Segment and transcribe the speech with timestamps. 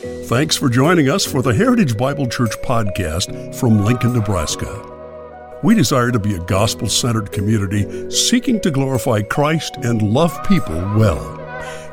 [0.00, 5.58] Thanks for joining us for the Heritage Bible Church podcast from Lincoln, Nebraska.
[5.62, 10.76] We desire to be a gospel centered community seeking to glorify Christ and love people
[10.96, 11.36] well.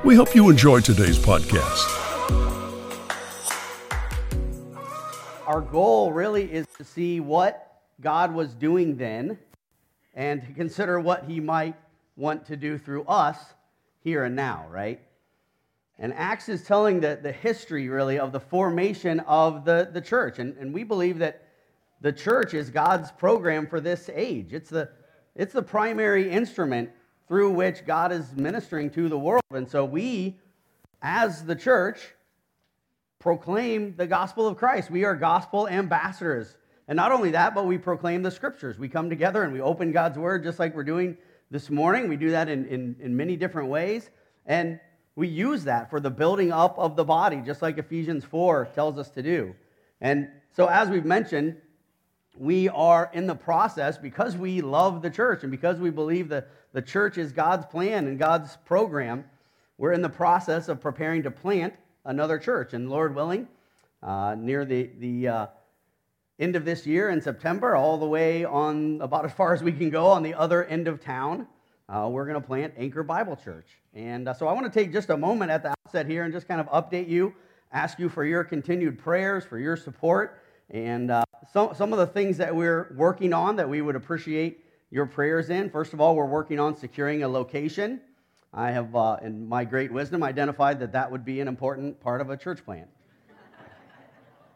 [0.06, 1.84] We hope you enjoy today's podcast.
[5.46, 9.38] Our goal really is to see what God was doing then
[10.14, 11.76] and to consider what He might
[12.16, 13.38] want to do through us
[14.02, 15.02] here and now, right?
[16.00, 20.38] And Acts is telling the, the history, really, of the formation of the, the church.
[20.40, 21.48] And, and we believe that
[22.02, 24.54] the church is God's program for this age.
[24.54, 24.90] It's the,
[25.36, 26.92] it's the primary instrument
[27.28, 29.42] through which God is ministering to the world.
[29.52, 30.38] And so we,
[31.02, 32.00] as the church,
[33.20, 34.92] proclaim the gospel of Christ.
[34.92, 36.56] We are gospel ambassadors.
[36.88, 38.78] And not only that, but we proclaim the scriptures.
[38.78, 41.18] We come together and we open God's word just like we're doing
[41.50, 42.08] this morning.
[42.08, 44.10] We do that in, in, in many different ways.
[44.46, 44.80] And
[45.18, 49.00] we use that for the building up of the body, just like Ephesians 4 tells
[49.00, 49.56] us to do.
[50.00, 51.56] And so, as we've mentioned,
[52.38, 56.50] we are in the process because we love the church and because we believe that
[56.72, 59.26] the church is God's plan and God's program.
[59.80, 61.74] We're in the process of preparing to plant
[62.06, 62.74] another church.
[62.74, 63.48] And Lord willing,
[64.04, 65.48] uh, near the, the uh,
[66.38, 69.72] end of this year in September, all the way on about as far as we
[69.72, 71.48] can go on the other end of town,
[71.90, 73.68] uh, we're going to plant Anchor Bible Church.
[73.94, 76.34] And uh, so I want to take just a moment at the outset here and
[76.34, 77.34] just kind of update you,
[77.72, 82.08] ask you for your continued prayers, for your support, and uh, some, some of the
[82.08, 85.70] things that we're working on that we would appreciate your prayers in.
[85.70, 88.02] First of all, we're working on securing a location.
[88.54, 92.20] I have, uh, in my great wisdom, identified that that would be an important part
[92.20, 92.90] of a church plant.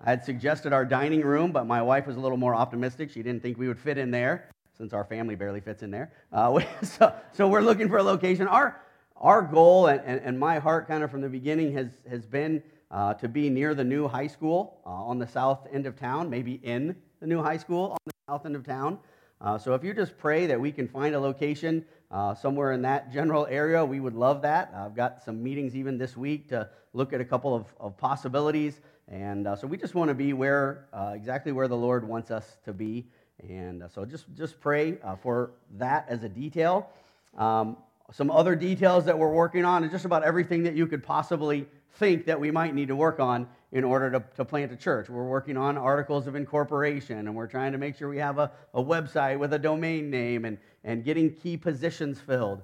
[0.04, 3.12] I had suggested our dining room, but my wife was a little more optimistic.
[3.12, 6.12] She didn't think we would fit in there since our family barely fits in there.
[6.32, 8.48] Uh, so, so we're looking for a location.
[8.48, 8.80] Our,
[9.18, 12.64] our goal and, and, and, my heart kind of from the beginning has, has been
[12.90, 16.30] uh, to be near the new high school uh, on the south end of town,
[16.30, 18.98] maybe in the new high school on the south end of town.
[19.40, 22.82] Uh, so if you just pray that we can find a location uh, somewhere in
[22.82, 24.74] that general area, we would love that.
[24.76, 28.82] I've got some meetings even this week to look at a couple of, of possibilities.
[29.08, 32.58] And uh, so we just want to be where, exactly where the Lord wants us
[32.66, 33.08] to be.
[33.50, 36.90] And uh, so just, just pray uh, for that as a detail.
[37.38, 37.78] Um,
[38.12, 41.66] some other details that we're working on, and just about everything that you could possibly
[41.96, 45.10] think that we might need to work on in order to, to plant a church.
[45.10, 48.52] We're working on articles of incorporation, and we're trying to make sure we have a,
[48.74, 52.62] a website with a domain name and, and getting key positions filled.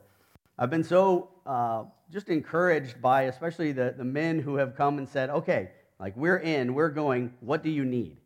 [0.59, 5.07] I've been so uh, just encouraged by, especially the, the men who have come and
[5.07, 8.17] said, okay, like we're in, we're going, what do you need?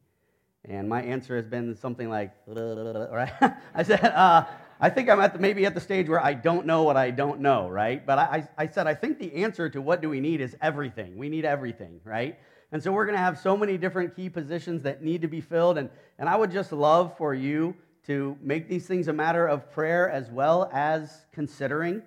[0.67, 3.31] And my answer has been something like, right?
[3.73, 4.45] I said, uh,
[4.79, 7.11] I think I'm at the, maybe at the stage where I don't know what I
[7.11, 8.05] don't know, right?
[8.05, 11.17] But I, I said, I think the answer to what do we need is everything.
[11.17, 12.37] We need everything, right?
[12.71, 15.41] And so we're going to have so many different key positions that need to be
[15.41, 15.77] filled.
[15.77, 17.75] And, and I would just love for you
[18.07, 22.01] to make these things a matter of prayer as well as considering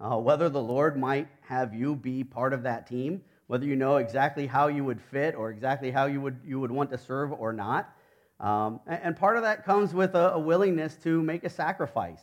[0.00, 3.96] uh, whether the Lord might have you be part of that team whether you know
[3.96, 7.32] exactly how you would fit or exactly how you would, you would want to serve
[7.32, 7.94] or not.
[8.40, 12.20] Um, and, part of that comes with a, a, willingness to make a sacrifice,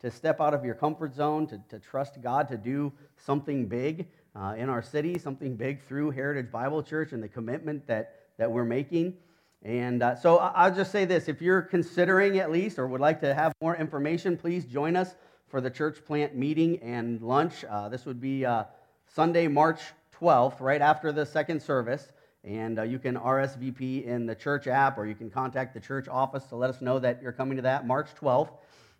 [0.00, 4.06] to step out of your comfort zone, to, to trust God to do something big
[4.36, 8.48] uh, in our city, something big through Heritage Bible Church and the commitment that, that
[8.48, 9.14] we're making.
[9.62, 13.20] And uh, so I'll just say this if you're considering at least or would like
[13.22, 15.16] to have more information, please join us
[15.48, 17.64] for the church plant meeting and lunch.
[17.68, 18.64] Uh, this would be uh,
[19.08, 19.80] Sunday, March
[20.20, 22.12] 12th, right after the second service.
[22.44, 26.06] And uh, you can RSVP in the church app or you can contact the church
[26.08, 28.50] office to let us know that you're coming to that March 12th.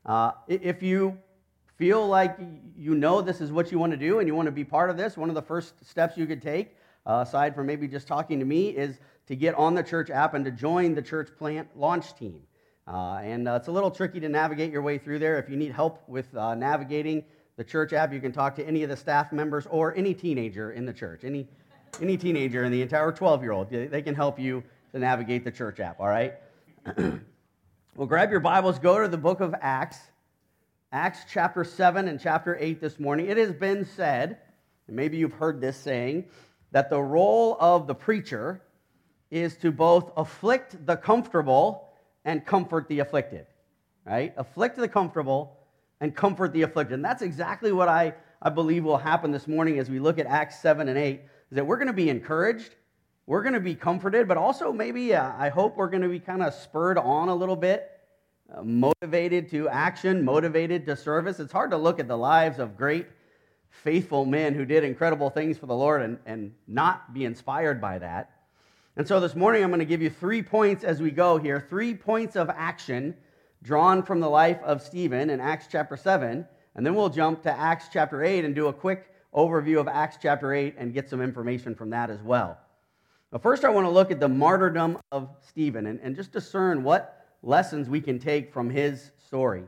[0.05, 1.17] Uh, if you
[1.77, 2.37] feel like
[2.77, 4.91] you know this is what you want to do and you want to be part
[4.91, 6.77] of this, one of the first steps you could take,
[7.07, 10.35] uh, aside from maybe just talking to me, is to get on the church app
[10.35, 12.43] and to join the church plant launch team.
[12.89, 15.39] Uh, and uh, it's a little tricky to navigate your way through there.
[15.39, 17.25] If you need help with uh, navigating,
[17.57, 18.13] the church app.
[18.13, 21.25] You can talk to any of the staff members or any teenager in the church,
[21.25, 21.49] any,
[22.01, 23.71] any teenager in the entire 12 year old.
[23.71, 24.63] They can help you
[24.93, 26.35] to navigate the church app, all right?
[26.97, 29.99] well, grab your Bibles, go to the book of Acts,
[30.93, 33.27] Acts chapter 7 and chapter 8 this morning.
[33.27, 34.39] It has been said,
[34.87, 36.27] and maybe you've heard this saying,
[36.73, 38.61] that the role of the preacher
[39.31, 41.89] is to both afflict the comfortable
[42.25, 43.47] and comfort the afflicted,
[44.05, 44.35] right?
[44.37, 45.56] Afflict the comfortable
[46.01, 46.95] and comfort the afflicted.
[46.95, 50.27] And that's exactly what I, I believe will happen this morning as we look at
[50.27, 51.21] Acts 7 and 8,
[51.51, 52.75] is that we're going to be encouraged,
[53.27, 56.21] we're going to be comforted, but also maybe uh, I hope we're going to be
[56.21, 57.91] kind of spurred on a little bit,
[58.55, 61.41] uh, motivated to action, motivated to service.
[61.41, 63.07] It's hard to look at the lives of great
[63.83, 67.99] faithful men who did incredible things for the Lord and, and not be inspired by
[67.99, 68.31] that.
[68.97, 71.67] And so this morning, I'm going to give you three points as we go here
[71.69, 73.15] three points of action
[73.67, 76.47] drawn from the life of Stephen in Acts chapter 7.
[76.77, 80.19] And then we'll jump to Acts chapter 8 and do a quick overview of Acts
[80.23, 82.59] chapter 8 and get some information from that as well.
[83.33, 86.85] But first, I want to look at the martyrdom of Stephen and, and just discern
[86.85, 89.65] what lessons we can take from his story.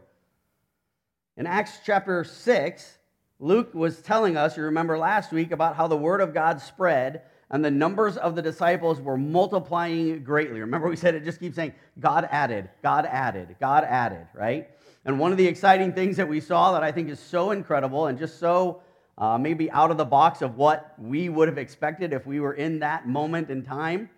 [1.36, 2.98] In Acts chapter 6,
[3.40, 7.22] Luke was telling us, you remember last week, about how the word of God spread
[7.50, 10.60] and the numbers of the disciples were multiplying greatly.
[10.60, 14.68] Remember, we said it just keeps saying, God added, God added, God added, right?
[15.04, 18.06] And one of the exciting things that we saw that I think is so incredible
[18.06, 18.82] and just so
[19.16, 22.52] uh, maybe out of the box of what we would have expected if we were
[22.52, 24.10] in that moment in time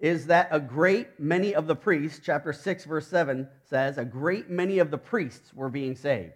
[0.00, 4.50] is that a great many of the priests, chapter 6, verse 7 says, a great
[4.50, 6.32] many of the priests were being saved.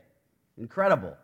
[0.57, 1.17] Incredible.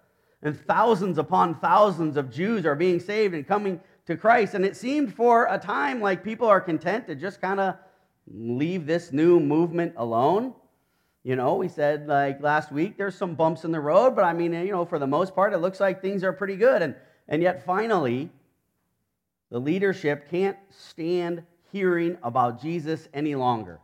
[0.42, 4.54] And thousands upon thousands of Jews are being saved and coming to Christ.
[4.54, 7.76] And it seemed for a time like people are content to just kind of
[8.32, 10.54] leave this new movement alone.
[11.22, 14.32] You know, we said like last week, there's some bumps in the road, but I
[14.32, 16.82] mean, you know, for the most part, it looks like things are pretty good.
[16.82, 16.94] And,
[17.28, 18.30] and yet finally,
[19.50, 21.42] the leadership can't stand
[21.72, 23.80] hearing about Jesus any longer.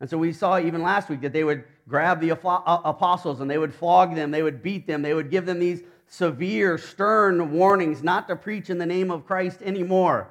[0.00, 3.50] And so we saw even last week that they would grab the uh, apostles and
[3.50, 7.52] they would flog them, they would beat them, they would give them these severe, stern
[7.52, 10.28] warnings not to preach in the name of Christ anymore.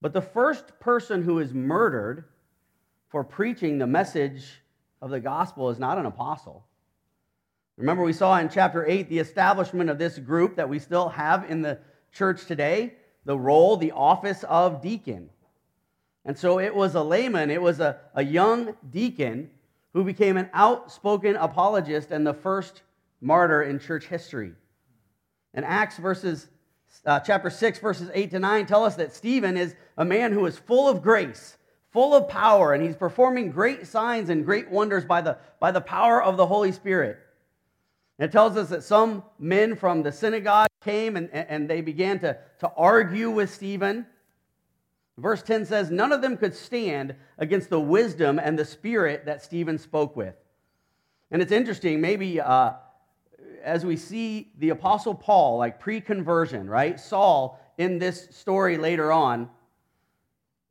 [0.00, 2.24] But the first person who is murdered
[3.10, 4.62] for preaching the message
[5.02, 6.64] of the gospel is not an apostle.
[7.76, 11.50] Remember, we saw in chapter 8 the establishment of this group that we still have
[11.50, 11.78] in the
[12.10, 12.94] church today
[13.26, 15.28] the role, the office of deacon.
[16.24, 19.50] And so it was a layman, it was a, a young deacon
[19.92, 22.80] who became an outspoken apologist and the first
[23.20, 24.52] martyr in church history.
[25.54, 26.48] And Acts verses
[27.06, 30.46] uh, chapter 6 verses 8 to 9 tell us that Stephen is a man who
[30.46, 31.56] is full of grace,
[31.92, 35.80] full of power, and he's performing great signs and great wonders by the, by the
[35.80, 37.18] power of the Holy Spirit.
[38.18, 42.18] And it tells us that some men from the synagogue came and, and they began
[42.20, 44.06] to, to argue with Stephen.
[45.16, 49.42] Verse 10 says, None of them could stand against the wisdom and the spirit that
[49.42, 50.34] Stephen spoke with.
[51.30, 52.72] And it's interesting, maybe uh,
[53.62, 56.98] as we see the Apostle Paul, like pre conversion, right?
[56.98, 59.48] Saul in this story later on,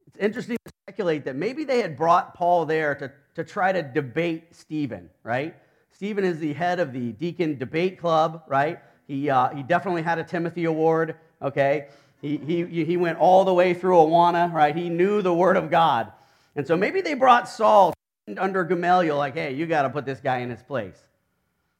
[0.07, 3.81] it's interesting to speculate that maybe they had brought Paul there to, to try to
[3.81, 5.55] debate Stephen, right?
[5.91, 8.79] Stephen is the head of the Deacon Debate Club, right?
[9.07, 11.87] He, uh, he definitely had a Timothy Award, okay?
[12.21, 14.75] He, he, he went all the way through Awana, right?
[14.75, 16.11] He knew the Word of God.
[16.55, 17.93] And so maybe they brought Saul
[18.37, 20.97] under Gamaliel, like, hey, you got to put this guy in his place.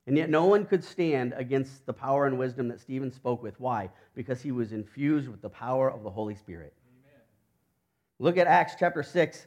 [0.10, 3.60] And yet no one could stand against the power and wisdom that Stephen spoke with.
[3.60, 3.92] Why?
[4.16, 6.74] Because he was infused with the power of the Holy Spirit.
[7.06, 7.22] Amen.
[8.18, 9.46] Look at Acts chapter 6,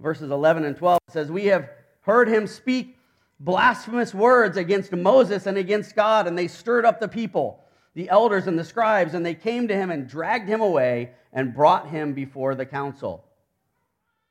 [0.00, 0.98] verses 11 and 12.
[1.06, 1.70] It says, We have
[2.00, 2.98] heard him speak
[3.38, 7.62] blasphemous words against Moses and against God, and they stirred up the people,
[7.94, 11.54] the elders and the scribes, and they came to him and dragged him away and
[11.54, 13.24] brought him before the council.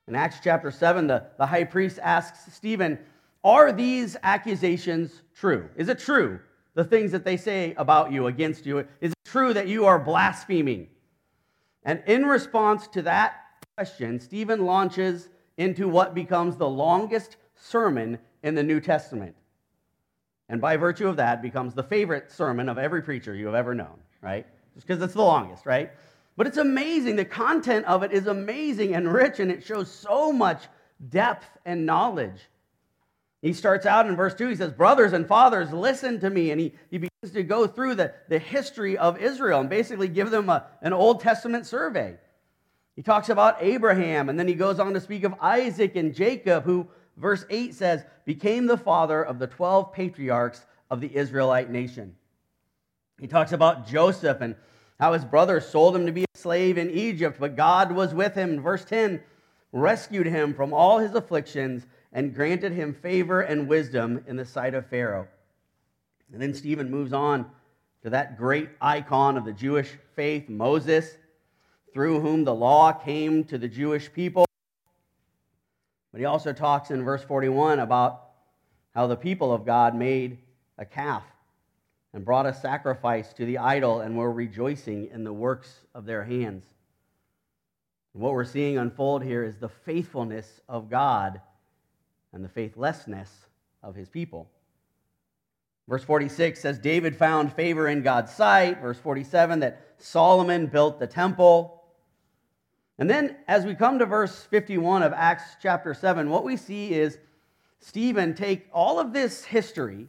[0.09, 2.99] In Acts chapter 7, the, the high priest asks Stephen,
[3.43, 5.69] are these accusations true?
[5.75, 6.39] Is it true,
[6.73, 8.79] the things that they say about you, against you?
[9.01, 10.87] Is it true that you are blaspheming?
[11.83, 13.35] And in response to that
[13.77, 19.35] question, Stephen launches into what becomes the longest sermon in the New Testament.
[20.49, 23.75] And by virtue of that, becomes the favorite sermon of every preacher you have ever
[23.75, 24.45] known, right?
[24.73, 25.91] Just because it's the longest, right?
[26.35, 27.15] But it's amazing.
[27.15, 30.63] The content of it is amazing and rich, and it shows so much
[31.09, 32.48] depth and knowledge.
[33.41, 36.51] He starts out in verse 2, he says, Brothers and fathers, listen to me.
[36.51, 40.29] And he, he begins to go through the, the history of Israel and basically give
[40.29, 42.17] them a, an Old Testament survey.
[42.97, 46.65] He talks about Abraham, and then he goes on to speak of Isaac and Jacob,
[46.65, 52.15] who, verse 8 says, became the father of the 12 patriarchs of the Israelite nation.
[53.21, 54.55] He talks about Joseph and
[54.99, 58.35] how his brothers sold him to be a slave in Egypt, but God was with
[58.35, 58.61] him.
[58.61, 59.21] Verse 10
[59.71, 64.73] rescued him from all his afflictions and granted him favor and wisdom in the sight
[64.73, 65.27] of Pharaoh.
[66.31, 67.49] And then Stephen moves on
[68.03, 71.17] to that great icon of the Jewish faith, Moses,
[71.93, 74.45] through whom the law came to the Jewish people.
[76.11, 78.29] But he also talks in verse 41 about
[78.95, 80.39] how the people of God made
[80.77, 81.23] a calf
[82.13, 86.23] and brought a sacrifice to the idol and were rejoicing in the works of their
[86.23, 86.65] hands.
[88.13, 91.41] And what we're seeing unfold here is the faithfulness of God
[92.33, 93.47] and the faithlessness
[93.83, 94.49] of his people.
[95.87, 98.79] Verse 46 says David found favor in God's sight.
[98.79, 101.83] Verse 47 that Solomon built the temple.
[102.99, 106.93] And then as we come to verse 51 of Acts chapter 7, what we see
[106.93, 107.17] is
[107.79, 110.07] Stephen take all of this history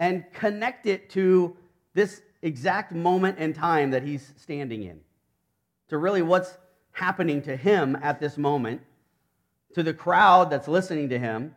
[0.00, 1.56] and connect it to
[1.94, 5.00] this exact moment in time that he's standing in.
[5.88, 6.58] To really what's
[6.90, 8.80] happening to him at this moment,
[9.74, 11.54] to the crowd that's listening to him.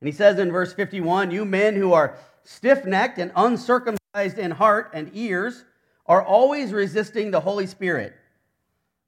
[0.00, 4.50] And he says in verse 51 You men who are stiff necked and uncircumcised in
[4.50, 5.64] heart and ears
[6.06, 8.14] are always resisting the Holy Spirit.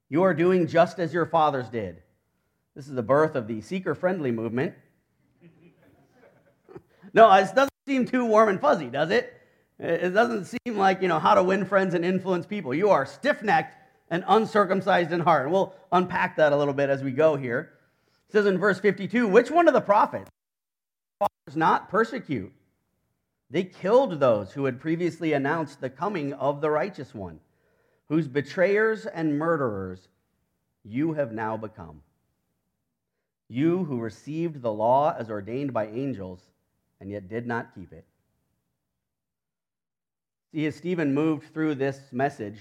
[0.09, 2.01] You are doing just as your fathers did.
[2.75, 4.73] This is the birth of the seeker friendly movement.
[7.13, 9.33] no, it doesn't seem too warm and fuzzy, does it?
[9.79, 12.73] It doesn't seem like, you know, how to win friends and influence people.
[12.73, 13.75] You are stiff necked
[14.09, 15.49] and uncircumcised in heart.
[15.49, 17.73] We'll unpack that a little bit as we go here.
[18.29, 20.29] It says in verse 52 Which one of the prophets
[21.19, 22.53] fathers not persecute?
[23.49, 27.39] They killed those who had previously announced the coming of the righteous one,
[28.09, 30.07] whose betrayers and murderers
[30.83, 32.01] you have now become.
[33.49, 36.41] You who received the law as ordained by angels
[36.99, 38.05] and yet did not keep it.
[40.51, 42.57] See, as Stephen moved through this message,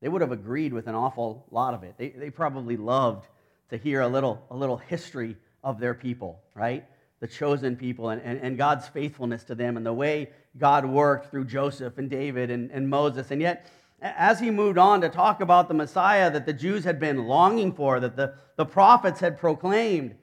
[0.00, 1.94] they would have agreed with an awful lot of it.
[1.98, 3.26] They, they probably loved
[3.70, 6.84] to hear a little, a little history of their people, right?
[7.20, 11.30] The chosen people and, and, and God's faithfulness to them and the way God worked
[11.30, 13.30] through Joseph and David and, and Moses.
[13.30, 13.70] And yet,
[14.00, 17.72] as he moved on to talk about the Messiah that the Jews had been longing
[17.72, 20.14] for, that the, the prophets had proclaimed,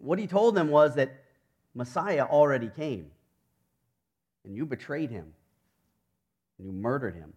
[0.00, 1.24] what he told them was that
[1.74, 3.10] Messiah already came.
[4.44, 5.32] And you betrayed him.
[6.58, 7.32] And you murdered him.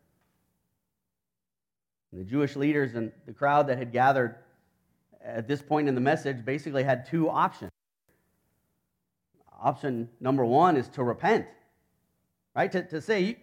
[2.12, 4.36] And the Jewish leaders and the crowd that had gathered
[5.24, 7.72] at this point in the message basically had two options.
[9.62, 11.46] Option number one is to repent,
[12.56, 12.72] right?
[12.72, 13.38] To, to say,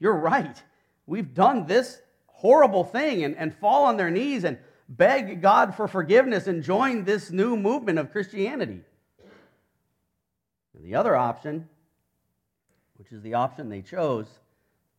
[0.00, 0.60] you're right.
[1.06, 5.86] We've done this horrible thing and, and fall on their knees and beg God for
[5.86, 8.80] forgiveness and join this new movement of Christianity.
[10.74, 11.68] And the other option,
[12.96, 14.26] which is the option they chose,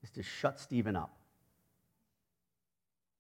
[0.01, 1.17] is to shut Stephen up.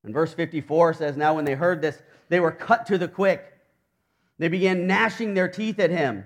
[0.03, 3.53] And verse 54 says, Now when they heard this, they were cut to the quick.
[4.37, 6.25] They began gnashing their teeth at him.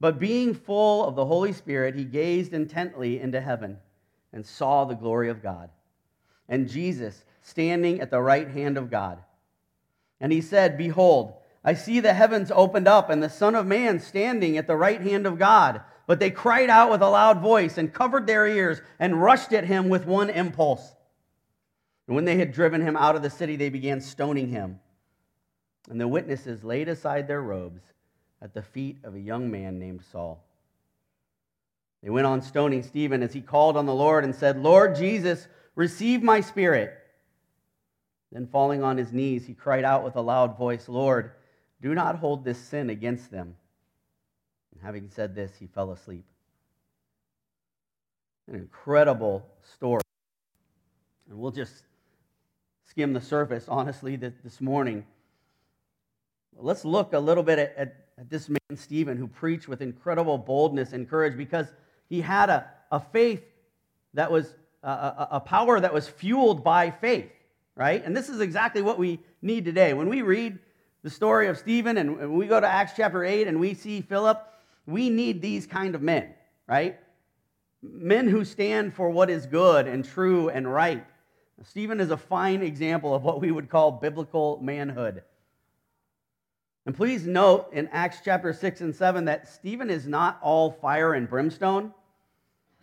[0.00, 3.78] But being full of the Holy Spirit, he gazed intently into heaven
[4.32, 5.70] and saw the glory of God,
[6.48, 9.18] and Jesus standing at the right hand of God.
[10.20, 13.98] And he said, Behold, I see the heavens opened up, and the Son of Man
[13.98, 15.80] standing at the right hand of God.
[16.06, 19.64] But they cried out with a loud voice and covered their ears and rushed at
[19.64, 20.94] him with one impulse.
[22.08, 24.80] And when they had driven him out of the city, they began stoning him.
[25.90, 27.82] And the witnesses laid aside their robes
[28.40, 30.42] at the feet of a young man named Saul.
[32.02, 35.48] They went on stoning Stephen as he called on the Lord and said, Lord Jesus,
[35.74, 36.94] receive my spirit.
[38.32, 41.32] Then, falling on his knees, he cried out with a loud voice, Lord,
[41.80, 43.56] do not hold this sin against them.
[44.72, 46.24] And having said this, he fell asleep.
[48.46, 50.02] An incredible story.
[51.28, 51.72] And we'll just
[52.88, 55.04] skim the surface, honestly, this morning.
[56.56, 60.92] Let's look a little bit at, at, this man, Stephen, who preached with incredible boldness
[60.92, 61.68] and courage because
[62.08, 63.44] he had a, a faith
[64.14, 67.30] that was a, a power that was fueled by faith,
[67.76, 68.04] right?
[68.04, 69.92] And this is exactly what we need today.
[69.92, 70.58] When we read
[71.04, 74.44] the story of Stephen and we go to Acts chapter 8 and we see Philip,
[74.84, 76.34] we need these kind of men,
[76.66, 76.98] right?
[77.82, 81.06] Men who stand for what is good and true and right.
[81.64, 85.22] Stephen is a fine example of what we would call biblical manhood.
[86.86, 91.14] And please note in Acts chapter 6 and 7 that Stephen is not all fire
[91.14, 91.92] and brimstone.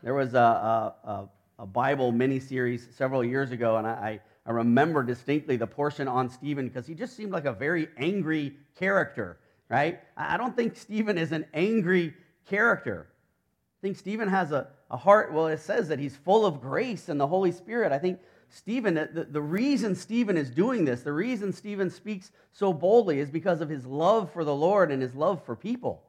[0.03, 5.01] There was a, a, a Bible mini series several years ago, and I, I remember
[5.01, 9.39] distinctly the portion on Stephen because he just seemed like a very angry character,
[9.69, 9.99] right?
[10.15, 12.13] I don't think Stephen is an angry
[12.45, 13.07] character.
[13.09, 17.09] I think Stephen has a, a heart, well, it says that he's full of grace
[17.09, 17.91] and the Holy Spirit.
[17.91, 22.71] I think Stephen, the, the reason Stephen is doing this, the reason Stephen speaks so
[22.71, 26.03] boldly is because of his love for the Lord and his love for people.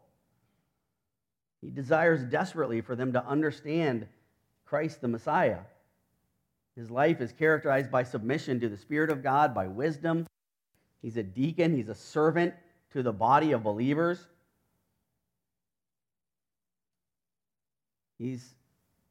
[1.61, 4.07] He desires desperately for them to understand
[4.65, 5.61] Christ the Messiah.
[6.77, 10.27] His life is characterized by submission to the Spirit of God, by wisdom.
[11.03, 12.55] He's a deacon, he's a servant
[12.93, 14.29] to the body of believers.
[18.19, 18.55] He's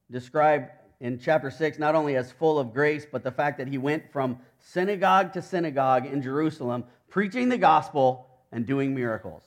[0.10, 3.78] described in chapter 6 not only as full of grace, but the fact that he
[3.78, 9.44] went from synagogue to synagogue in Jerusalem, preaching the gospel and doing miracles.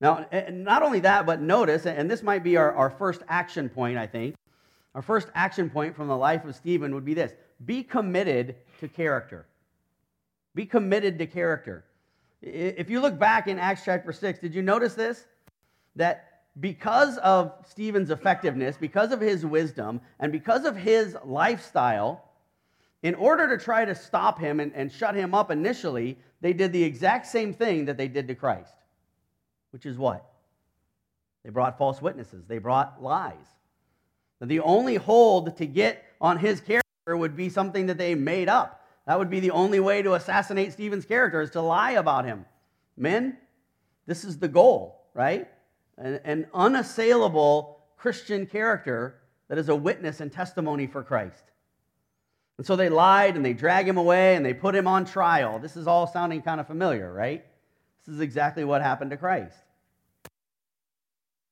[0.00, 3.98] Now, not only that, but notice, and this might be our, our first action point,
[3.98, 4.34] I think.
[4.94, 8.88] Our first action point from the life of Stephen would be this be committed to
[8.88, 9.46] character.
[10.54, 11.84] Be committed to character.
[12.42, 15.26] If you look back in Acts chapter 6, did you notice this?
[15.96, 22.24] That because of Stephen's effectiveness, because of his wisdom, and because of his lifestyle,
[23.02, 26.72] in order to try to stop him and, and shut him up initially, they did
[26.72, 28.74] the exact same thing that they did to Christ,
[29.70, 30.26] which is what?
[31.44, 33.36] They brought false witnesses, they brought lies.
[34.40, 38.86] The only hold to get on his character would be something that they made up.
[39.06, 42.46] That would be the only way to assassinate Stephen's character is to lie about him.
[42.96, 43.36] Men,
[44.06, 45.48] this is the goal, right?
[45.96, 49.16] An, an unassailable Christian character
[49.48, 51.44] that is a witness and testimony for Christ.
[52.56, 55.58] And so they lied and they drag him away and they put him on trial.
[55.58, 57.44] This is all sounding kind of familiar, right?
[58.04, 59.56] This is exactly what happened to Christ.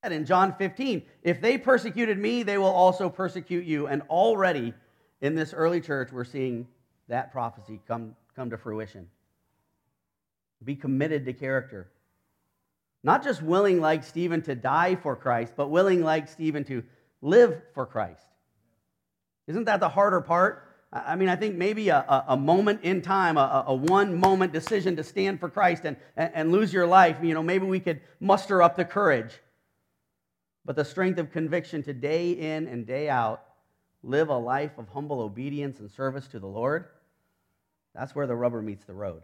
[0.03, 3.89] And in John 15, if they persecuted me, they will also persecute you.
[3.89, 4.75] And already
[5.21, 6.69] in this early church, we're seeing
[7.09, 9.09] that prophecy come, come to fruition.
[10.63, 11.91] Be committed to character.
[13.03, 16.83] Not just willing, like Stephen, to die for Christ, but willing, like Stephen, to
[17.23, 18.27] live for Christ.
[19.47, 20.65] Isn't that the harder part?
[20.93, 24.97] I mean, I think maybe a, a, moment in time, a, a, one moment decision
[24.97, 28.63] to stand for Christ and, and lose your life, you know, maybe we could muster
[28.63, 29.39] up the courage.
[30.65, 33.43] But the strength of conviction to day in and day out
[34.03, 36.87] live a life of humble obedience and service to the Lord,
[37.95, 39.23] that's where the rubber meets the road.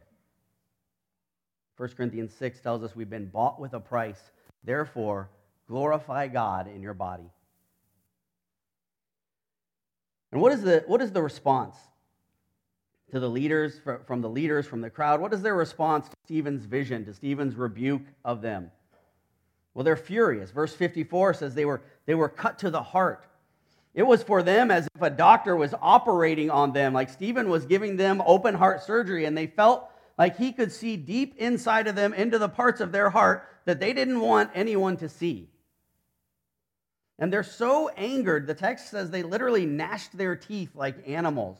[1.76, 4.20] 1 Corinthians 6 tells us we've been bought with a price.
[4.62, 5.28] Therefore,
[5.68, 7.30] glorify God in your body.
[10.32, 11.76] And what is the, what is the response
[13.10, 15.20] to the leaders, from the leaders, from the crowd?
[15.20, 18.70] What is their response to Stephen's vision, to Stephen's rebuke of them?
[19.74, 20.50] Well, they're furious.
[20.50, 23.26] Verse 54 says they were, they were cut to the heart.
[23.94, 27.64] It was for them as if a doctor was operating on them, like Stephen was
[27.64, 31.96] giving them open heart surgery, and they felt like he could see deep inside of
[31.96, 35.48] them into the parts of their heart that they didn't want anyone to see.
[37.18, 41.58] And they're so angered, the text says they literally gnashed their teeth like animals.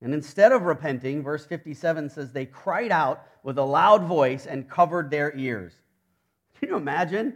[0.00, 4.68] And instead of repenting, verse 57 says they cried out with a loud voice and
[4.68, 5.72] covered their ears.
[6.58, 7.34] Can you imagine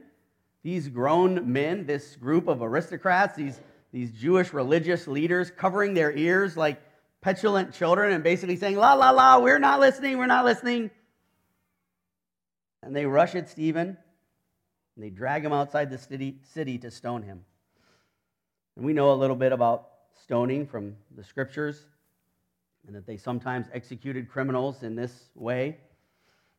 [0.65, 3.61] these grown men, this group of aristocrats, these,
[3.93, 6.83] these Jewish religious leaders covering their ears like
[7.27, 10.93] petulant children and basically saying, La, la, la, we're not listening, we're not listening.
[12.85, 13.97] And they rush at Stephen
[14.95, 17.45] and they drag him outside the city, city to stone him.
[18.77, 19.89] And we know a little bit about
[20.23, 21.85] stoning from the scriptures
[22.87, 25.79] and that they sometimes executed criminals in this way.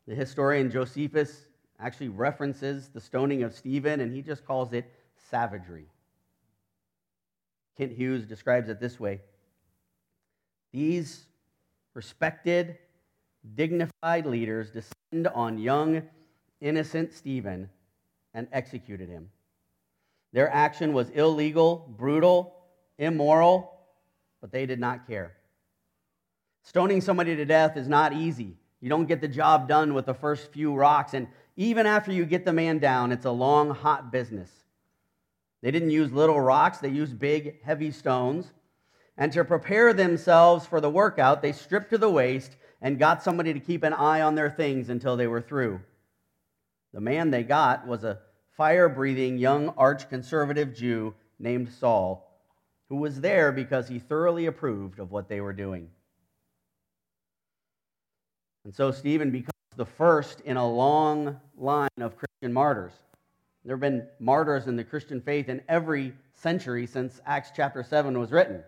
[0.06, 1.46] The historian Josephus
[1.80, 4.92] actually references the stoning of Stephen, and he just calls it
[5.32, 5.88] savagery.
[7.78, 9.22] Kent Hughes describes it this way
[10.72, 11.26] These
[11.94, 12.78] respected,
[13.56, 16.04] dignified leaders descend on young,
[16.62, 17.70] innocent Stephen
[18.34, 19.30] and executed him.
[20.34, 22.54] Their action was illegal, brutal,
[22.98, 23.74] immoral,
[24.42, 25.34] but they did not care.
[26.64, 28.58] Stoning somebody to death is not easy.
[28.82, 32.26] You don't get the job done with the first few rocks, and even after you
[32.26, 34.52] get the man down, it's a long, hot business.
[35.62, 38.52] They didn't use little rocks, they used big, heavy stones.
[39.18, 43.54] And to prepare themselves for the workout, they stripped to the waist and got somebody
[43.54, 45.82] to keep an eye on their things until they were through.
[46.94, 48.20] The man they got was a
[48.56, 52.32] fire breathing young arch conservative Jew named Saul,
[52.90, 55.90] who was there because he thoroughly approved of what they were doing.
[58.66, 62.94] And so Stephen becomes the first in a long line of Christian martyrs.
[63.64, 68.18] There have been martyrs in the Christian faith in every century since Acts chapter 7
[68.20, 68.64] was written.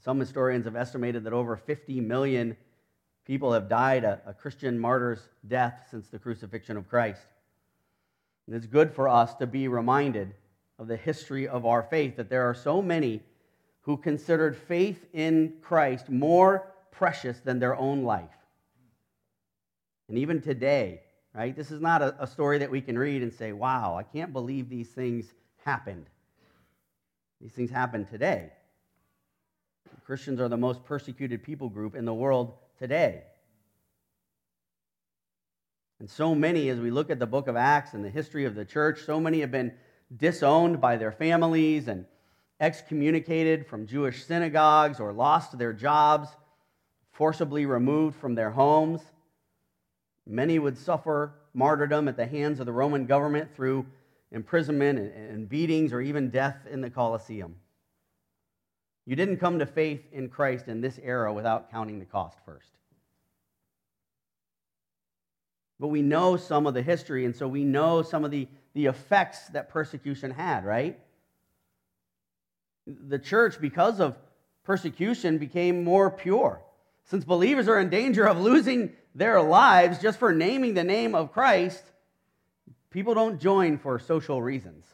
[0.00, 2.56] Some historians have estimated that over 50 million
[3.26, 7.26] people have died a, a Christian martyr's death since the crucifixion of Christ.
[8.46, 10.34] And it's good for us to be reminded
[10.78, 13.22] of the history of our faith, that there are so many
[13.82, 18.30] who considered faith in Christ more precious than their own life.
[20.08, 21.02] And even today,
[21.34, 24.02] right, this is not a, a story that we can read and say, wow, I
[24.02, 25.32] can't believe these things
[25.64, 26.06] happened.
[27.40, 28.50] These things happen today.
[30.04, 33.22] Christians are the most persecuted people group in the world today.
[36.00, 38.54] And so many, as we look at the book of Acts and the history of
[38.54, 39.72] the church, so many have been
[40.16, 42.04] disowned by their families and
[42.60, 46.28] excommunicated from Jewish synagogues or lost their jobs
[47.12, 49.00] forcibly removed from their homes.
[50.26, 53.86] Many would suffer martyrdom at the hands of the Roman government through
[54.30, 57.54] imprisonment and beatings or even death in the Colosseum.
[59.06, 62.68] You didn't come to faith in Christ in this era without counting the cost first.
[65.80, 68.86] But we know some of the history, and so we know some of the, the
[68.86, 70.98] effects that persecution had, right?
[72.86, 74.14] The church, because of
[74.62, 76.62] persecution, became more pure.
[77.06, 81.32] Since believers are in danger of losing their lives just for naming the name of
[81.32, 81.82] Christ,
[82.90, 84.84] people don't join for social reasons.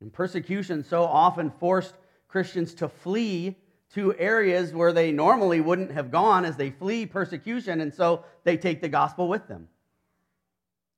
[0.00, 1.94] And persecution so often forced
[2.36, 3.56] Christians to flee
[3.94, 8.58] to areas where they normally wouldn't have gone as they flee persecution, and so they
[8.58, 9.68] take the gospel with them.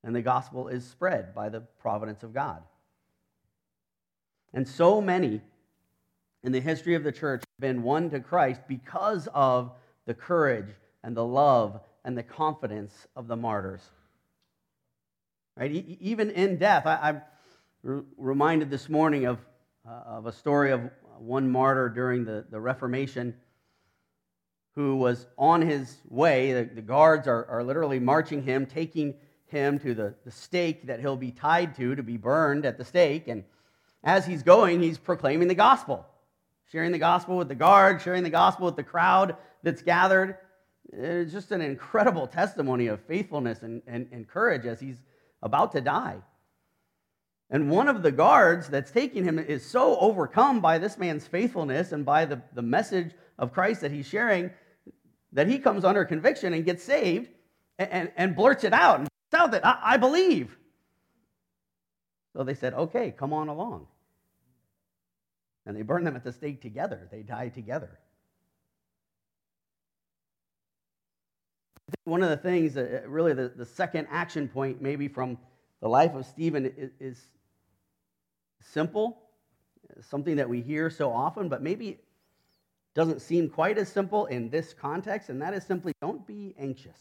[0.03, 2.65] And the gospel is spread by the providence of God.
[4.53, 5.41] And so many
[6.43, 9.71] in the history of the church have been won to Christ because of
[10.07, 10.75] the courage
[11.05, 13.83] and the love and the confidence of the martyrs.
[15.57, 15.71] Right?
[16.01, 17.21] Even in death, I,
[17.85, 19.39] am reminded this morning of,
[19.89, 23.35] uh, of a story of Uh, one martyr during the, the Reformation
[24.75, 26.53] who was on his way.
[26.53, 29.15] The, the guards are, are literally marching him, taking
[29.47, 32.85] him to the, the stake that he'll be tied to to be burned at the
[32.85, 33.29] stake.
[33.29, 33.45] And
[34.05, 36.07] as he's going, he's proclaiming the gospel,
[36.71, 40.37] sharing the gospel with the guard, sharing the gospel with the crowd that's gathered.
[40.93, 45.03] It's just an incredible testimony of faithfulness and, and, and courage as he's
[45.43, 46.19] about to die.
[47.51, 51.93] And one of the guards that's taking him is so overcome by this man's faithfulness
[51.93, 54.51] and by the, the message of Christ that he's sharing
[55.33, 57.29] that he comes under conviction and gets saved
[57.79, 60.57] and, and, and blurts it out and out that I, I believe.
[62.35, 63.87] So they said, okay, come on along.
[65.67, 67.09] And they burn them at the stake together.
[67.11, 67.99] They die together.
[72.05, 75.39] one of the things, that uh, really the, the second action point, maybe from
[75.81, 77.27] the life of Stephen, is, is
[78.73, 79.19] simple,
[80.01, 81.99] something that we hear so often, but maybe
[82.95, 86.99] doesn't seem quite as simple in this context, and that is simply don't be anxious.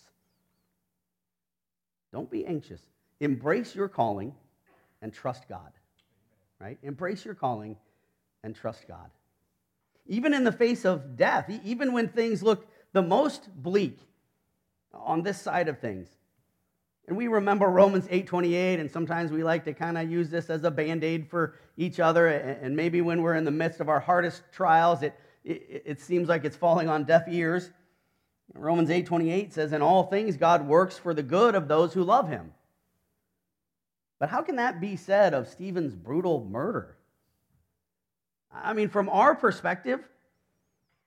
[2.11, 2.81] Don't be anxious.
[3.19, 4.33] Embrace your calling
[5.01, 5.71] and trust God.
[6.59, 6.77] Right?
[6.83, 7.75] Embrace your calling
[8.43, 9.09] and trust God.
[10.07, 13.99] Even in the face of death, even when things look the most bleak
[14.93, 16.07] on this side of things,
[17.07, 20.63] and we remember Romans 8:28 and sometimes we like to kind of use this as
[20.63, 24.43] a band-aid for each other and maybe when we're in the midst of our hardest
[24.51, 27.71] trials it, it, it seems like it's falling on deaf ears.
[28.53, 32.29] Romans 8:28 says in all things God works for the good of those who love
[32.29, 32.53] him.
[34.19, 36.97] But how can that be said of Stephen's brutal murder?
[38.51, 40.07] I mean from our perspective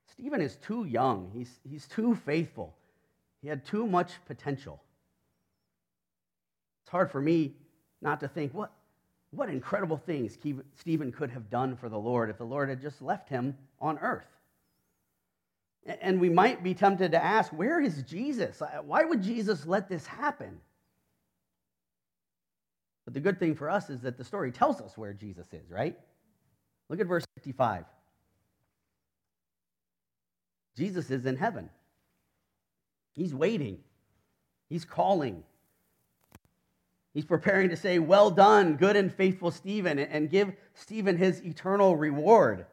[0.07, 1.31] Stephen is too young.
[1.33, 2.77] He's, he's too faithful.
[3.41, 4.83] He had too much potential.
[6.91, 7.53] It's hard for me
[8.03, 8.73] not to think, what,
[9.31, 10.37] what incredible things
[10.75, 13.97] Stephen could have done for the Lord if the Lord had just left him on
[14.01, 14.27] earth.
[15.87, 18.61] And we might be tempted to ask, where is Jesus?
[18.83, 20.59] Why would Jesus let this happen?
[23.05, 25.71] But the good thing for us is that the story tells us where Jesus is,
[25.71, 25.97] right?
[26.89, 27.85] Look at verse 55.
[30.77, 31.71] Jesus is in heaven.
[33.13, 33.79] He's waiting.
[34.69, 35.45] He's calling.
[37.13, 41.97] He's preparing to say, Well done, good and faithful Stephen, and give Stephen his eternal
[41.97, 42.67] reward.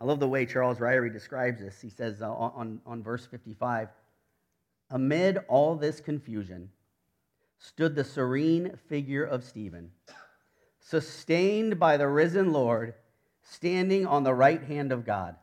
[0.00, 1.80] I love the way Charles Ryrie describes this.
[1.80, 3.88] He says uh, on, on verse 55
[4.90, 6.70] Amid all this confusion
[7.58, 9.90] stood the serene figure of Stephen,
[10.80, 12.94] sustained by the risen Lord,
[13.42, 15.36] standing on the right hand of God.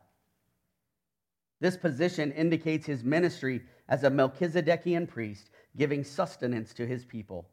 [1.60, 7.46] This position indicates his ministry as a Melchizedekian priest giving sustenance to his people.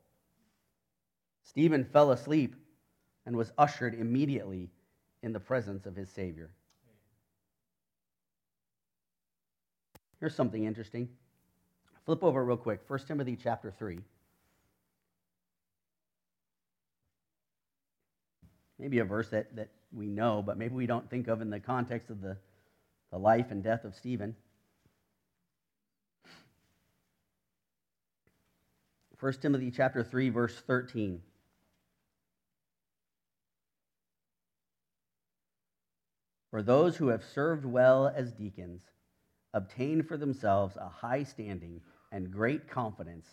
[1.44, 2.56] Stephen fell asleep
[3.26, 4.70] and was ushered immediately
[5.22, 6.50] in the presence of his Savior.
[10.20, 11.10] Here's something interesting.
[12.06, 12.82] Flip over real quick.
[12.88, 14.00] 1 Timothy chapter 3.
[18.80, 21.60] Maybe a verse that, that we know, but maybe we don't think of in the
[21.60, 22.38] context of the,
[23.12, 24.36] the life and death of Stephen.
[29.24, 31.22] 1 Timothy chapter 3 verse 13.
[36.52, 38.82] For those who have served well as deacons
[39.54, 41.80] obtain for themselves a high standing
[42.12, 43.26] and great confidence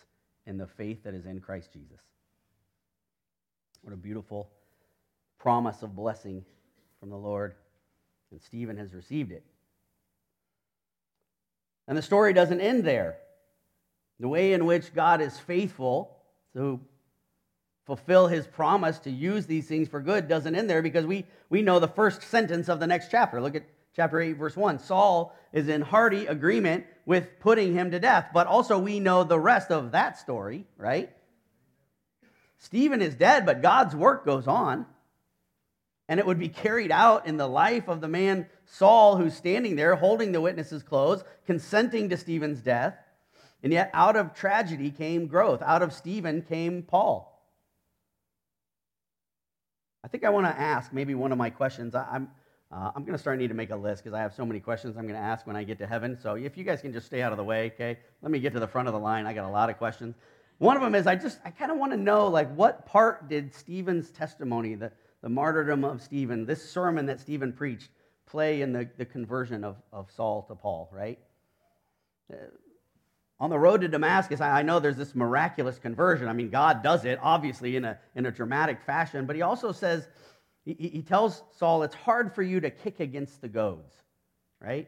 [0.45, 1.99] in the faith that is in Christ Jesus.
[3.81, 4.49] What a beautiful
[5.39, 6.45] promise of blessing
[7.01, 7.55] from the Lord.
[8.31, 9.43] And Stephen has received it.
[11.85, 13.17] And the story doesn't end there.
[14.21, 16.15] The way in which God is faithful
[16.53, 16.79] to
[17.85, 21.63] fulfill his promise to use these things for good doesn't end there because we, we
[21.63, 23.41] know the first sentence of the next chapter.
[23.41, 23.63] Look at
[23.95, 24.77] chapter 8, verse 1.
[24.77, 29.39] Saul is in hearty agreement with putting him to death, but also we know the
[29.39, 31.09] rest of that story, right?
[32.59, 34.85] Stephen is dead, but God's work goes on.
[36.07, 39.75] And it would be carried out in the life of the man Saul, who's standing
[39.75, 42.95] there holding the witness's clothes, consenting to Stephen's death.
[43.63, 45.61] And yet, out of tragedy came growth.
[45.61, 47.27] Out of Stephen came Paul.
[50.03, 51.93] I think I want to ask maybe one of my questions.
[51.93, 52.29] I, am
[52.71, 54.59] uh, I'm going to start need to make a list because I have so many
[54.59, 56.17] questions I'm going to ask when I get to heaven.
[56.21, 57.99] So if you guys can just stay out of the way, okay?
[58.21, 59.25] Let me get to the front of the line.
[59.25, 60.15] I got a lot of questions.
[60.57, 63.27] One of them is I just I kind of want to know like what part
[63.27, 67.89] did Stephen's testimony, the, the martyrdom of Stephen, this sermon that Stephen preached,
[68.25, 71.19] play in the, the conversion of, of Saul to Paul, right?
[73.41, 76.27] On the road to Damascus, I know there's this miraculous conversion.
[76.27, 79.71] I mean, God does it, obviously, in a, in a dramatic fashion, but he also
[79.71, 80.07] says,
[80.63, 83.95] he, he tells Saul, it's hard for you to kick against the goads,
[84.59, 84.87] right?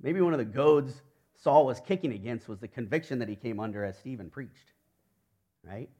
[0.00, 1.02] Maybe one of the goads
[1.36, 4.72] Saul was kicking against was the conviction that he came under as Stephen preached,
[5.62, 5.90] right?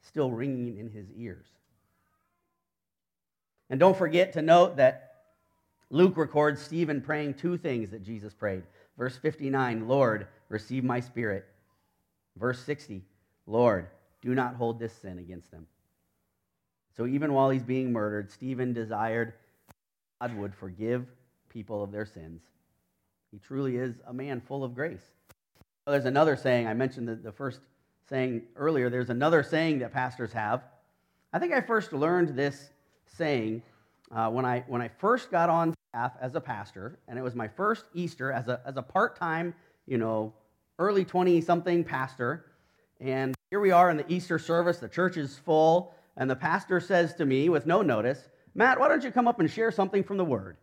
[0.00, 1.46] Still ringing in his ears.
[3.68, 5.16] And don't forget to note that
[5.90, 8.62] Luke records Stephen praying two things that Jesus prayed.
[8.96, 11.46] Verse 59, Lord, receive my spirit.
[12.36, 13.02] Verse 60,
[13.46, 13.88] Lord,
[14.22, 15.66] do not hold this sin against them.
[16.96, 19.34] So even while he's being murdered, Stephen desired
[20.20, 21.06] God would forgive
[21.48, 22.40] people of their sins.
[23.30, 25.02] He truly is a man full of grace.
[25.86, 27.60] There's another saying, I mentioned the, the first
[28.08, 30.62] saying earlier, there's another saying that pastors have.
[31.32, 32.70] I think I first learned this
[33.06, 33.62] saying
[34.14, 37.48] uh, when, I, when I first got on as a pastor, and it was my
[37.48, 39.54] first Easter as a, as a part time,
[39.86, 40.32] you know,
[40.78, 42.46] early 20 something pastor.
[43.00, 46.80] And here we are in the Easter service, the church is full, and the pastor
[46.80, 50.04] says to me with no notice, Matt, why don't you come up and share something
[50.04, 50.56] from the Word?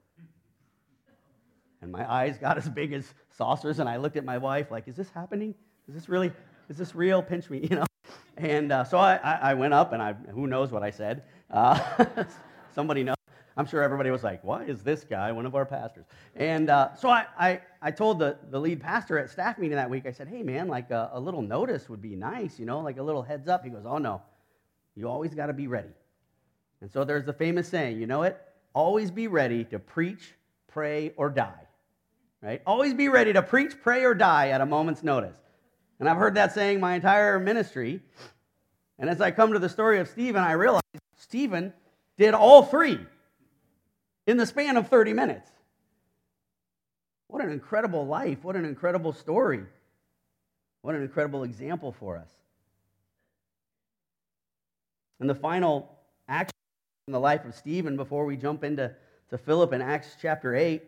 [1.82, 4.88] And my eyes got as big as saucers, and I looked at my wife like,
[4.88, 5.56] is this happening?
[5.88, 6.32] Is this really,
[6.70, 7.22] is this real?
[7.22, 7.86] Pinch me, you know?
[8.38, 11.24] And uh, so I, I, went up, and I, who knows what I said.
[11.50, 11.80] Uh,
[12.76, 13.16] somebody knows.
[13.58, 16.06] I'm sure everybody was like, why is this guy one of our pastors?
[16.36, 19.90] And uh, so I, I, I, told the, the lead pastor at staff meeting that
[19.90, 22.80] week, I said, hey, man, like a, a little notice would be nice, you know,
[22.80, 23.64] like a little heads up.
[23.64, 24.22] He goes, oh, no,
[24.96, 25.90] you always got to be ready.
[26.80, 28.42] And so there's the famous saying, you know it?
[28.74, 30.34] Always be ready to preach,
[30.68, 31.68] pray, or die.
[32.42, 32.62] Right?
[32.66, 35.38] Always be ready to preach, pray, or die at a moment's notice.
[36.00, 38.02] And I've heard that saying my entire ministry.
[38.98, 40.82] And as I come to the story of Stephen, I realize
[41.16, 41.74] Stephen
[42.18, 43.00] did all three
[44.32, 45.52] in the span of 30 minutes.
[47.28, 48.44] What an incredible life.
[48.44, 49.64] What an incredible story.
[50.82, 52.30] What an incredible example for us.
[55.20, 56.56] And the final action
[57.08, 58.92] in the life of Stephen before we jump into
[59.30, 60.82] to Philip in Acts chapter 8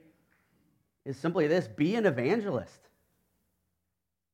[1.06, 2.79] is simply this be an evangelist.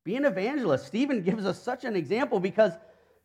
[0.04, 0.86] Be an evangelist.
[0.86, 2.72] Stephen gives us such an example because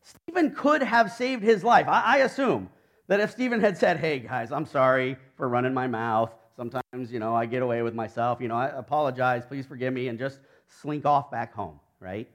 [0.01, 1.87] Stephen could have saved his life.
[1.87, 2.69] I, I assume
[3.07, 6.31] that if Stephen had said, hey guys, I'm sorry for running my mouth.
[6.55, 8.39] Sometimes, you know, I get away with myself.
[8.39, 9.45] You know, I apologize.
[9.45, 10.07] Please forgive me.
[10.07, 12.29] And just slink off back home, right?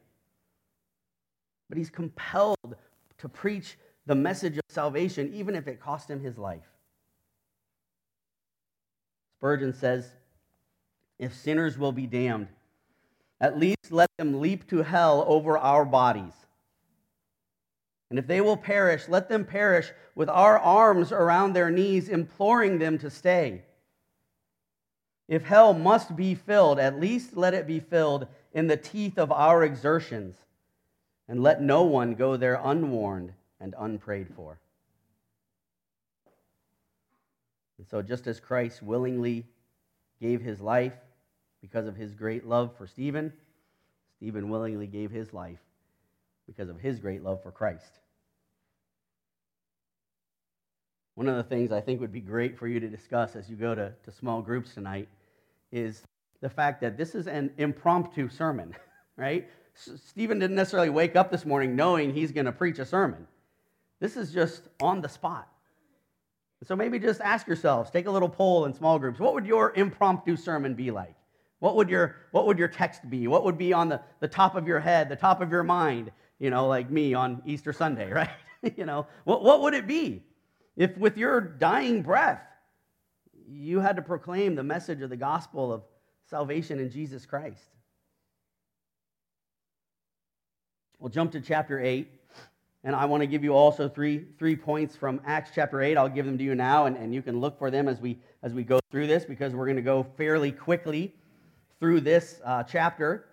[1.68, 2.76] But he's compelled
[3.18, 6.66] to preach the message of salvation, even if it cost him his life.
[9.38, 10.10] Spurgeon says,
[11.18, 12.48] if sinners will be damned,
[13.40, 16.34] at least let them leap to hell over our bodies.
[18.10, 22.78] And if they will perish, let them perish with our arms around their knees, imploring
[22.78, 23.62] them to stay.
[25.28, 29.30] If hell must be filled, at least let it be filled in the teeth of
[29.30, 30.34] our exertions,
[31.28, 34.58] and let no one go there unwarned and unprayed for.
[37.78, 39.46] And so, just as Christ willingly
[40.20, 40.94] gave his life
[41.62, 43.32] because of his great love for Stephen,
[44.16, 45.60] Stephen willingly gave his life
[46.50, 48.00] because of his great love for Christ.
[51.14, 53.54] One of the things I think would be great for you to discuss as you
[53.54, 55.08] go to, to small groups tonight
[55.70, 56.02] is
[56.40, 58.74] the fact that this is an impromptu sermon,
[59.16, 59.48] right?
[59.74, 63.28] Stephen didn't necessarily wake up this morning knowing he's going to preach a sermon.
[64.00, 65.48] This is just on the spot.
[66.64, 69.20] So maybe just ask yourselves, take a little poll in small groups.
[69.20, 71.14] What would your impromptu sermon be like?
[71.60, 73.28] What would your, what would your text be?
[73.28, 76.10] What would be on the, the top of your head, the top of your mind,
[76.40, 78.30] you know, like me on Easter Sunday, right?
[78.76, 80.24] you know, what, what would it be?
[80.76, 82.42] If with your dying breath,
[83.48, 85.82] you had to proclaim the message of the gospel of
[86.28, 87.62] salvation in Jesus Christ.
[90.98, 92.08] We'll jump to chapter 8.
[92.82, 95.98] And I want to give you also three, three points from Acts chapter 8.
[95.98, 98.18] I'll give them to you now, and, and you can look for them as we,
[98.42, 101.14] as we go through this because we're going to go fairly quickly
[101.78, 103.26] through this uh, chapter.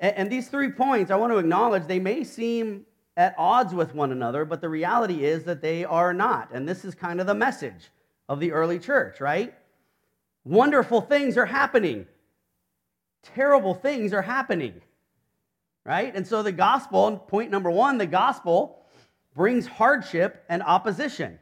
[0.00, 2.84] And, these three points, I want to acknowledge, they may seem
[3.16, 6.50] at odds with one another, but the reality is that they are not.
[6.52, 7.90] And this is kind of the message
[8.28, 9.54] of the early church, right?
[10.44, 12.06] Wonderful things are happening,
[13.22, 14.80] terrible things are happening,
[15.84, 16.14] right?
[16.14, 18.84] And so the gospel, point number one, the gospel
[19.34, 21.38] brings hardship and opposition.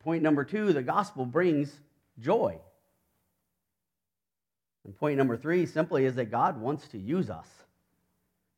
[0.00, 1.78] Point number two, the gospel brings
[2.18, 2.58] joy.
[4.84, 7.46] And point number three simply is that God wants to use us.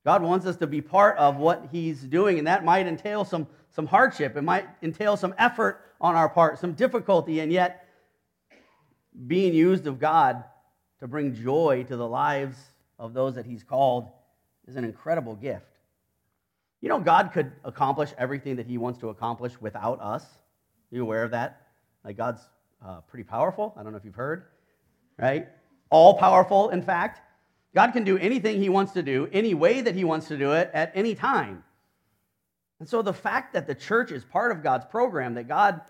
[0.05, 3.47] God wants us to be part of what He's doing, and that might entail some,
[3.71, 4.37] some hardship.
[4.37, 7.89] It might entail some effort on our part, some difficulty, and yet
[9.27, 10.45] being used of God
[11.01, 12.59] to bring joy to the lives
[12.99, 14.11] of those that He's called
[14.67, 15.67] is an incredible gift.
[16.83, 20.23] You know, God could accomplish everything that He wants to accomplish without us.
[20.23, 21.63] Are you aware of that?
[22.05, 22.43] Like, God's
[22.85, 23.75] uh, pretty powerful.
[23.79, 24.45] I don't know if you've heard,
[25.19, 25.49] right?
[25.95, 27.21] All powerful, in fact.
[27.73, 30.51] God can do anything He wants to do, any way that He wants to do
[30.51, 31.63] it, at any time.
[32.81, 35.83] And so the fact that the church is part of God's program, that God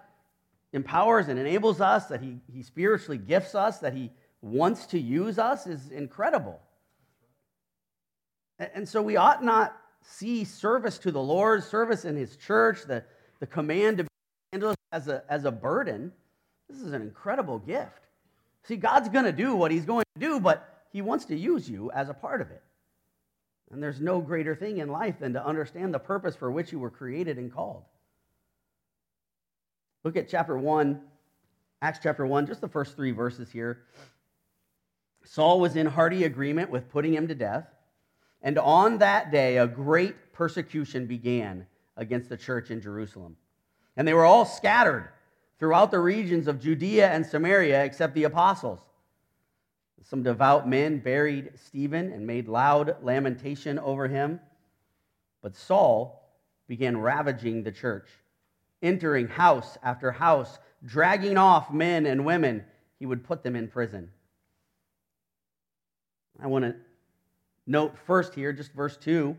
[0.74, 4.10] empowers and enables us, that He, he spiritually gifts us, that He
[4.42, 6.60] wants to use us, is incredible.
[8.58, 13.04] And so we ought not see service to the Lord, service in His church, the,
[13.40, 14.58] the command to be
[14.92, 16.12] as a, as a burden.
[16.68, 18.02] This is an incredible gift.
[18.64, 21.68] See, God's going to do what He's going to do, but he wants to use
[21.68, 22.62] you as a part of it.
[23.72, 26.78] And there's no greater thing in life than to understand the purpose for which you
[26.78, 27.82] were created and called.
[30.04, 31.00] Look at chapter 1,
[31.82, 33.82] Acts chapter 1, just the first three verses here.
[35.24, 37.66] Saul was in hearty agreement with putting him to death.
[38.40, 43.36] And on that day, a great persecution began against the church in Jerusalem.
[43.96, 45.08] And they were all scattered
[45.64, 48.80] throughout the regions of Judea and Samaria, except the apostles.
[50.02, 54.40] Some devout men buried Stephen and made loud lamentation over him.
[55.40, 56.22] But Saul
[56.68, 58.10] began ravaging the church,
[58.82, 62.62] entering house after house, dragging off men and women.
[62.98, 64.10] He would put them in prison.
[66.42, 66.74] I want to
[67.66, 69.34] note first here, just verse 2,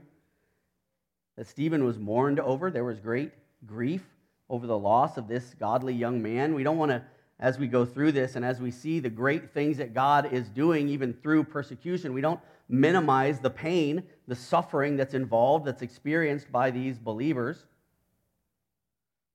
[1.37, 2.71] that Stephen was mourned over.
[2.71, 3.31] There was great
[3.67, 4.01] grief
[4.49, 6.53] over the loss of this godly young man.
[6.53, 7.03] We don't want to
[7.39, 10.47] as we go through this and as we see the great things that God is
[10.49, 16.51] doing, even through persecution, we don't minimize the pain, the suffering that's involved, that's experienced
[16.51, 17.65] by these believers.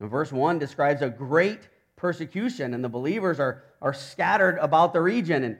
[0.01, 5.03] And verse 1 describes a great persecution, and the believers are, are scattered about the
[5.03, 5.44] region.
[5.44, 5.59] And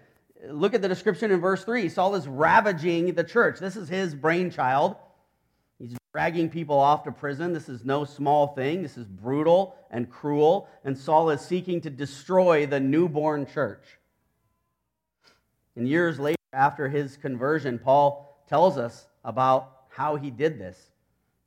[0.49, 3.61] look at the description in verse 3 Saul is ravaging the church.
[3.61, 4.97] This is his brainchild.
[6.12, 7.53] Dragging people off to prison.
[7.53, 8.83] This is no small thing.
[8.83, 10.68] This is brutal and cruel.
[10.85, 13.85] And Saul is seeking to destroy the newborn church.
[15.77, 20.90] And years later, after his conversion, Paul tells us about how he did this.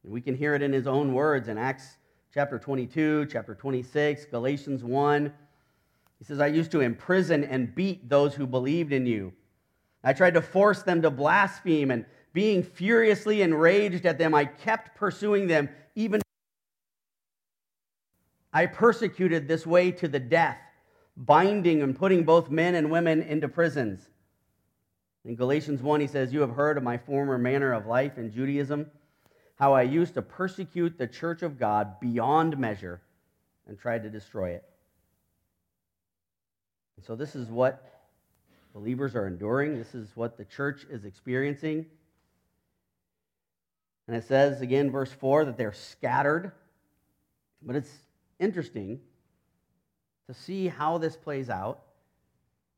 [0.04, 1.97] And we can hear it in his own words in Acts
[2.34, 5.34] chapter 22, chapter 26, Galatians 1.
[6.19, 9.34] He says, I used to imprison and beat those who believed in you.
[10.04, 14.98] I tried to force them to blaspheme and being furiously enraged at them, I kept
[14.98, 16.22] pursuing them, even
[18.52, 20.60] I persecuted this way to the death,
[21.15, 24.10] binding and putting both men and women into prisons.
[25.26, 28.32] In Galatians 1, he says, You have heard of my former manner of life in
[28.32, 28.91] Judaism,
[29.56, 33.02] how I used to persecute the church of God beyond measure
[33.67, 34.63] and tried to destroy it.
[36.98, 37.89] And so, this is what
[38.74, 39.78] believers are enduring.
[39.78, 41.86] This is what the church is experiencing.
[44.08, 46.52] And it says again, verse 4, that they're scattered.
[47.62, 48.04] But it's
[48.39, 49.00] interesting
[50.28, 51.82] to see how this plays out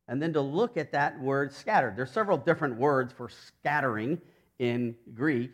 [0.07, 1.95] and then to look at that word scattered.
[1.95, 4.21] There's several different words for scattering
[4.59, 5.51] in Greek.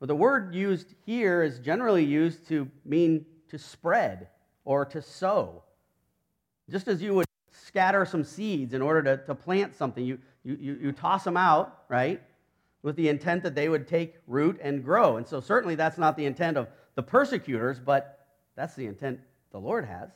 [0.00, 4.28] But the word used here is generally used to mean to spread
[4.64, 5.62] or to sow.
[6.68, 10.56] Just as you would scatter some seeds in order to, to plant something, you, you,
[10.60, 12.22] you, you toss them out, right?
[12.82, 15.16] With the intent that they would take root and grow.
[15.16, 18.26] And so, certainly, that's not the intent of the persecutors, but
[18.56, 19.20] that's the intent
[19.52, 20.10] the Lord has.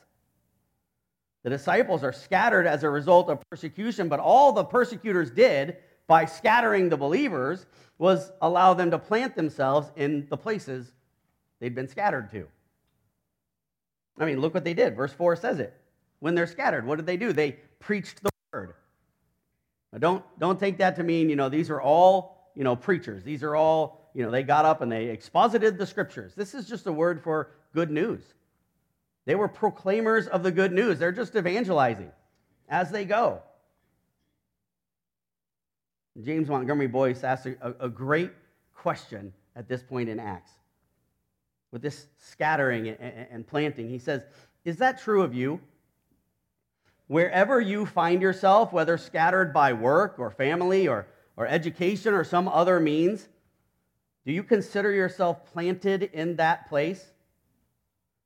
[1.43, 6.25] The disciples are scattered as a result of persecution, but all the persecutors did by
[6.25, 10.91] scattering the believers was allow them to plant themselves in the places
[11.59, 12.47] they'd been scattered to.
[14.17, 14.95] I mean, look what they did.
[14.95, 15.73] Verse 4 says it.
[16.19, 17.31] When they're scattered, what did they do?
[17.31, 18.73] They preached the word.
[19.93, 23.23] Now, don't, don't take that to mean, you know, these are all you know, preachers.
[23.23, 26.33] These are all, you know, they got up and they exposited the scriptures.
[26.35, 28.21] This is just a word for good news.
[29.25, 30.99] They were proclaimers of the good news.
[30.99, 32.11] They're just evangelizing
[32.69, 33.41] as they go.
[36.23, 38.31] James Montgomery Boice asks a, a great
[38.73, 40.51] question at this point in Acts.
[41.71, 44.23] With this scattering and, and planting, he says,
[44.63, 45.59] Is that true of you?
[47.07, 51.07] Wherever you find yourself, whether scattered by work or family or,
[51.37, 53.27] or education or some other means,
[54.25, 57.05] do you consider yourself planted in that place?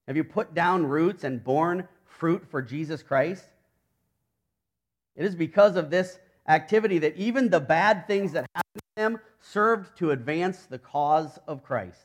[0.07, 3.45] Have you put down roots and borne fruit for Jesus Christ?
[5.16, 9.20] It is because of this activity that even the bad things that happened to them
[9.41, 12.01] served to advance the cause of Christ.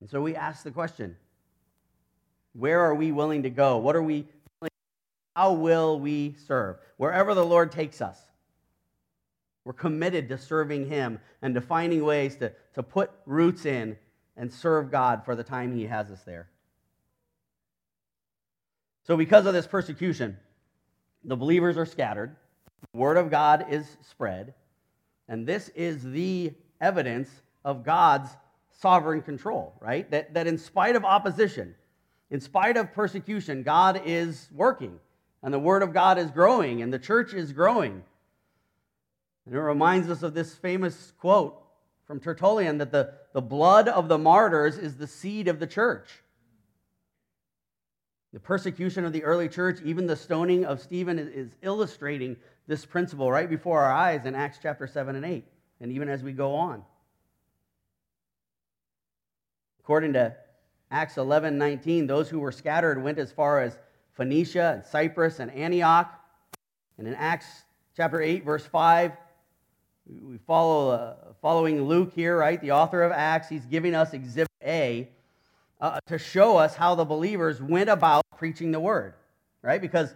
[0.00, 1.16] And so we ask the question
[2.54, 3.78] where are we willing to go?
[3.78, 4.26] What are we
[5.36, 6.78] how will we serve?
[6.96, 8.18] Wherever the Lord takes us,
[9.68, 13.98] we're committed to serving Him and to finding ways to, to put roots in
[14.34, 16.48] and serve God for the time He has us there.
[19.06, 20.38] So, because of this persecution,
[21.22, 22.34] the believers are scattered,
[22.94, 24.54] the Word of God is spread,
[25.28, 27.28] and this is the evidence
[27.62, 28.30] of God's
[28.72, 30.10] sovereign control, right?
[30.10, 31.74] That, that in spite of opposition,
[32.30, 34.98] in spite of persecution, God is working
[35.42, 38.02] and the Word of God is growing, and the church is growing.
[39.48, 41.58] And it reminds us of this famous quote
[42.06, 46.06] from Tertullian that the, the blood of the martyrs is the seed of the church.
[48.34, 52.36] The persecution of the early church, even the stoning of Stephen, is, illustrating
[52.66, 55.46] this principle right before our eyes in Acts chapter 7 and 8,
[55.80, 56.82] and even as we go on.
[59.80, 60.36] According to
[60.90, 63.78] Acts 11 19, those who were scattered went as far as
[64.12, 66.12] Phoenicia and Cyprus and Antioch.
[66.98, 67.46] And in Acts
[67.96, 69.12] chapter 8, verse 5,
[70.08, 72.60] we follow uh, following Luke here, right?
[72.60, 75.08] The author of Acts, he's giving us exhibit A
[75.80, 79.14] uh, to show us how the believers went about preaching the word,
[79.62, 79.80] right?
[79.80, 80.14] Because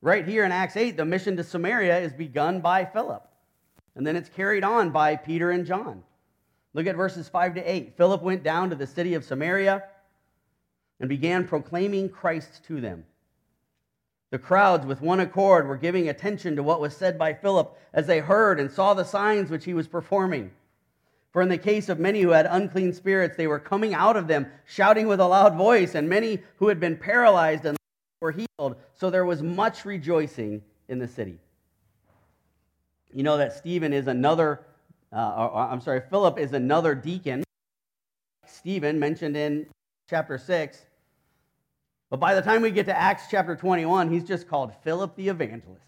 [0.00, 3.24] right here in Acts 8, the mission to Samaria is begun by Philip.
[3.96, 6.02] And then it's carried on by Peter and John.
[6.74, 7.96] Look at verses 5 to 8.
[7.96, 9.82] Philip went down to the city of Samaria
[11.00, 13.04] and began proclaiming Christ to them.
[14.30, 18.06] The crowds, with one accord, were giving attention to what was said by Philip as
[18.06, 20.50] they heard and saw the signs which he was performing.
[21.32, 24.28] For in the case of many who had unclean spirits, they were coming out of
[24.28, 27.76] them, shouting with a loud voice, and many who had been paralyzed and
[28.20, 28.76] were healed.
[28.94, 31.38] So there was much rejoicing in the city.
[33.12, 34.60] You know that Stephen is another,
[35.12, 37.44] uh, I'm sorry, Philip is another deacon.
[38.46, 39.66] Stephen, mentioned in
[40.08, 40.86] chapter 6,
[42.10, 45.28] but by the time we get to Acts chapter 21, he's just called Philip the
[45.28, 45.84] Evangelist.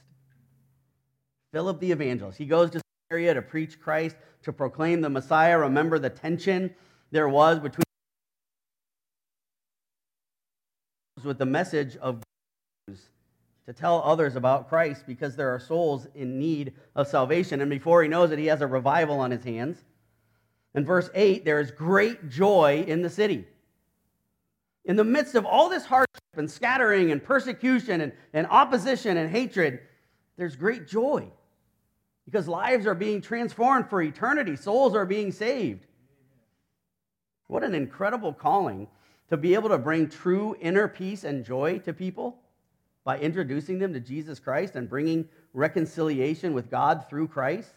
[1.53, 2.39] Philip the Evangelist.
[2.39, 5.59] He goes to Samaria to preach Christ, to proclaim the Messiah.
[5.59, 6.75] Remember the tension
[7.11, 7.85] there was between
[11.25, 12.23] with the message of
[13.67, 17.61] to tell others about Christ because there are souls in need of salvation.
[17.61, 19.85] And before he knows it, he has a revival on his hands.
[20.75, 23.47] In verse 8, there is great joy in the city.
[24.91, 29.31] In the midst of all this hardship and scattering and persecution and, and opposition and
[29.31, 29.79] hatred,
[30.37, 31.29] there's great joy
[32.25, 35.87] because lives are being transformed for eternity, souls are being saved.
[37.47, 38.89] What an incredible calling
[39.29, 42.41] to be able to bring true inner peace and joy to people
[43.05, 47.71] by introducing them to Jesus Christ and bringing reconciliation with God through Christ.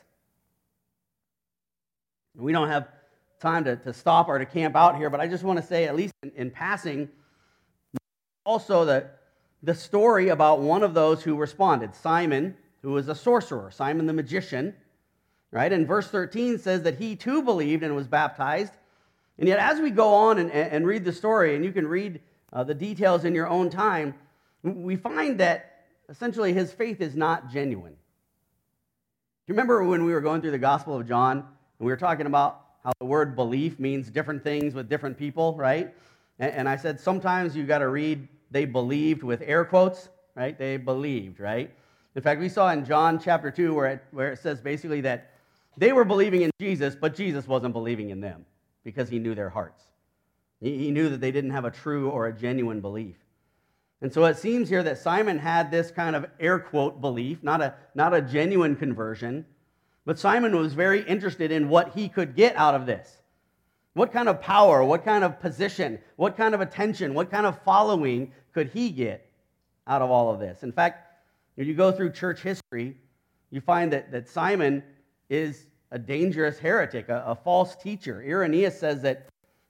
[2.36, 2.88] We don't have
[3.44, 5.86] time to, to stop or to camp out here, but I just want to say,
[5.86, 7.10] at least in, in passing,
[8.46, 9.10] also the,
[9.62, 14.14] the story about one of those who responded, Simon, who was a sorcerer, Simon the
[14.14, 14.74] magician,
[15.52, 15.72] right?
[15.72, 18.74] And verse 13 says that he too believed and was baptized.
[19.38, 22.22] And yet, as we go on and, and read the story, and you can read
[22.52, 24.16] uh, the details in your own time,
[24.64, 27.94] we find that essentially his faith is not genuine.
[27.94, 31.98] Do you remember when we were going through the Gospel of John and we were
[31.98, 35.94] talking about how the word belief means different things with different people, right?
[36.40, 40.58] And, and I said sometimes you got to read they believed with air quotes, right?
[40.58, 41.74] They believed, right?
[42.16, 45.32] In fact, we saw in John chapter 2 where it, where it says basically that
[45.76, 48.46] they were believing in Jesus, but Jesus wasn't believing in them
[48.84, 49.84] because he knew their hearts.
[50.62, 53.16] He, he knew that they didn't have a true or a genuine belief.
[54.02, 57.62] And so it seems here that Simon had this kind of air quote belief, not
[57.62, 59.46] a, not a genuine conversion,
[60.06, 63.18] but Simon was very interested in what he could get out of this.
[63.94, 67.62] What kind of power, what kind of position, what kind of attention, what kind of
[67.64, 69.30] following could he get
[69.88, 70.64] out of all of this?
[70.64, 71.14] In fact,
[71.58, 72.98] if you go through church history,
[73.52, 74.84] you find that, that Simon
[75.30, 78.24] is a dangerous heretic, a, a false teacher.
[78.28, 79.28] Irenaeus says that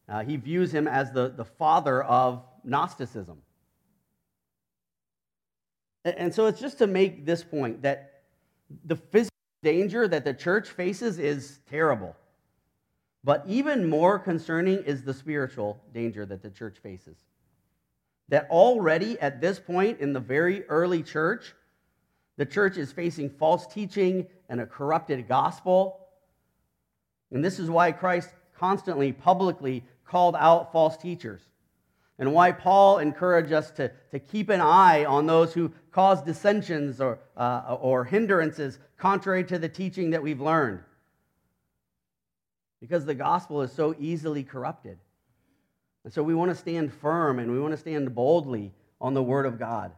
[0.08, 3.42] uh, he views him as the, the father of Gnosticism.
[6.06, 8.24] And so it's just to make this point that
[8.86, 9.33] the physical
[9.64, 12.16] danger that the church faces is terrible.
[13.24, 17.18] But even more concerning is the spiritual danger that the church faces.
[18.30, 21.56] That already at this point in the very early church,
[22.38, 26.00] the church is facing false teaching and a corrupted gospel.
[27.32, 31.42] And this is why Christ constantly, publicly called out false teachers.
[32.20, 37.00] And why Paul encouraged us to, to keep an eye on those who cause dissensions
[37.00, 40.80] or, uh, or hindrances contrary to the teaching that we've learned.
[42.82, 44.98] Because the gospel is so easily corrupted.
[46.04, 49.24] And so we want to stand firm and we want to stand boldly on the
[49.24, 49.92] word of God.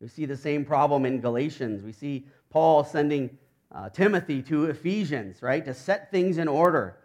[0.00, 1.82] We see the same problem in Galatians.
[1.82, 3.36] We see Paul sending
[3.70, 6.96] uh, Timothy to Ephesians, right, to set things in order.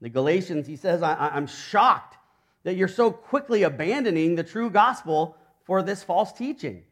[0.00, 2.16] The Galatians, he says, I, I'm shocked
[2.64, 6.82] that you're so quickly abandoning the true gospel for this false teaching.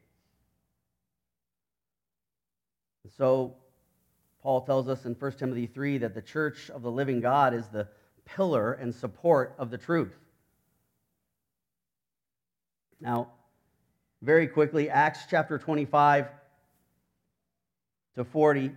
[3.16, 3.54] So,
[4.42, 7.68] Paul tells us in 1 Timothy 3 that the church of the living God is
[7.68, 7.88] the
[8.24, 10.14] pillar and support of the truth.
[13.00, 13.28] Now,
[14.20, 16.28] very quickly, Acts chapter 25
[18.14, 18.72] to 40.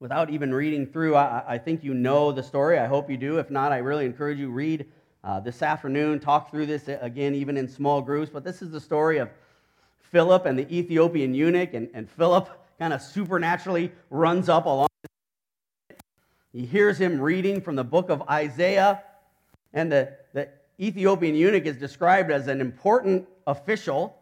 [0.00, 2.78] Without even reading through, I, I think you know the story.
[2.78, 3.38] I hope you do.
[3.38, 4.86] If not, I really encourage you read
[5.24, 8.30] uh, this afternoon, talk through this again, even in small groups.
[8.32, 9.30] But this is the story of
[10.00, 14.88] Philip and the Ethiopian eunuch, and, and Philip kind of supernaturally runs up along.
[16.52, 19.02] He hears him reading from the book of Isaiah,
[19.72, 20.48] and the, the
[20.80, 24.16] Ethiopian eunuch is described as an important official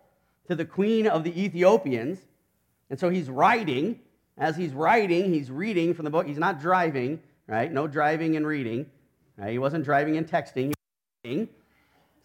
[0.49, 2.19] to the queen of the Ethiopians.
[2.91, 4.01] And so he's riding.
[4.39, 6.27] As he's riding, he's reading from the book.
[6.27, 7.73] He's not driving, right?
[7.73, 8.87] No driving and reading.
[9.37, 9.53] Right?
[9.53, 10.73] He wasn't driving and texting.
[11.25, 11.49] Reading.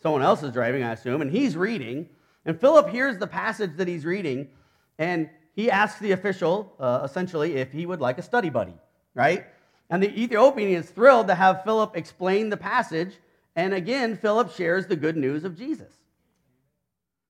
[0.02, 2.10] Someone else is driving, I assume, and he's reading.
[2.46, 4.50] And Philip hears the passage that he's reading,
[4.98, 8.76] and he asks the official, uh, essentially, if he would like a study buddy,
[9.14, 9.46] right?
[9.90, 13.18] And the Ethiopian is thrilled to have Philip explain the passage
[13.56, 15.94] and again, Philip shares the good news of Jesus.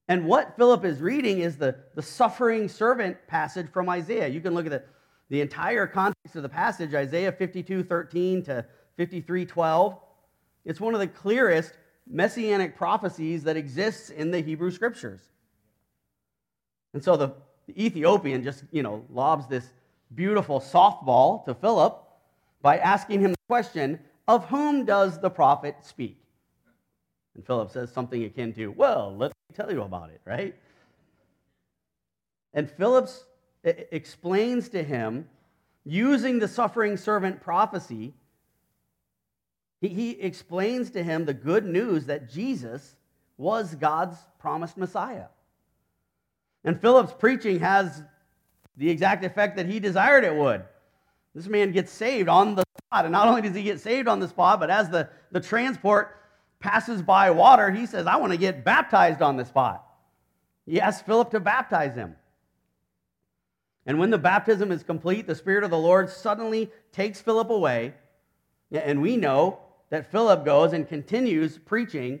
[0.08, 4.28] And what Philip is reading is the, the suffering servant passage from Isaiah.
[4.28, 4.82] You can look at the,
[5.30, 8.64] the entire context of the passage, Isaiah 52 13 to
[8.96, 9.98] 53 12.
[10.64, 11.72] It's one of the clearest
[12.06, 15.20] messianic prophecies that exists in the Hebrew scriptures.
[16.94, 17.32] And so the,
[17.66, 19.66] the Ethiopian just, you know, lobs this
[20.14, 22.02] beautiful softball to Philip
[22.60, 23.98] by asking him the question
[24.28, 26.18] of whom does the prophet speak?
[27.34, 30.54] And Philip says something akin to, Well, let me tell you about it, right?
[32.54, 33.08] And Philip
[33.64, 35.28] explains to him,
[35.84, 38.12] using the suffering servant prophecy,
[39.80, 42.96] he, he explains to him the good news that Jesus
[43.36, 45.26] was God's promised Messiah.
[46.64, 48.02] And Philip's preaching has
[48.76, 50.64] the exact effect that he desired it would.
[51.34, 53.04] This man gets saved on the spot.
[53.04, 56.18] And not only does he get saved on the spot, but as the, the transport
[56.60, 59.84] passes by water, he says, I want to get baptized on the spot.
[60.66, 62.16] He asks Philip to baptize him.
[63.84, 67.94] And when the baptism is complete, the Spirit of the Lord suddenly takes Philip away.
[68.70, 69.58] And we know
[69.90, 72.20] that Philip goes and continues preaching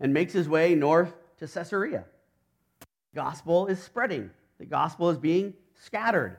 [0.00, 2.04] and makes his way north to Caesarea.
[3.12, 6.38] The gospel is spreading, the gospel is being scattered.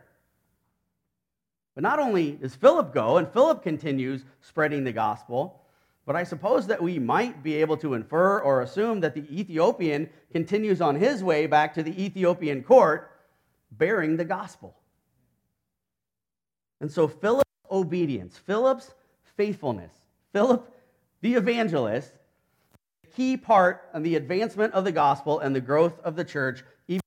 [1.76, 5.62] But not only does Philip go, and Philip continues spreading the gospel,
[6.06, 10.10] but I suppose that we might be able to infer or assume that the Ethiopian
[10.32, 13.12] continues on his way back to the Ethiopian court
[13.72, 14.76] bearing the gospel.
[16.82, 18.94] And so Philip's obedience, Philip's
[19.38, 19.94] faithfulness,
[20.34, 20.74] Philip
[21.22, 22.14] the evangelist,
[23.20, 27.02] key part in the advancement of the gospel and the growth of the church, even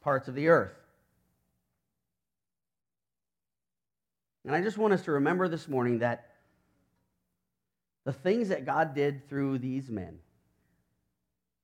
[0.00, 0.72] parts of the earth.
[4.44, 6.32] And I just want us to remember this morning that
[8.04, 10.18] the things that God did through these men,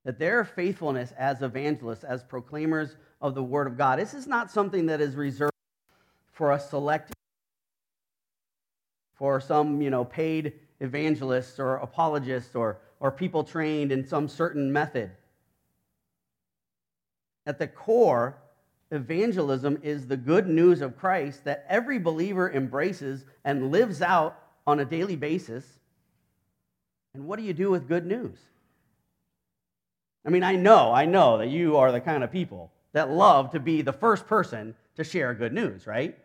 [0.04, 4.52] that their faithfulness as evangelists, as proclaimers of the Word of God, this is not
[4.52, 5.52] something that is reserved
[6.30, 7.12] for a select,
[9.14, 14.72] for some, you know, paid evangelists or apologists or, or people trained in some certain
[14.72, 15.10] method.
[17.46, 18.36] At the core,
[18.90, 24.80] evangelism is the good news of Christ that every believer embraces and lives out on
[24.80, 25.64] a daily basis.
[27.14, 28.38] And what do you do with good news?
[30.24, 33.50] I mean, I know, I know that you are the kind of people that love
[33.52, 36.16] to be the first person to share good news, right?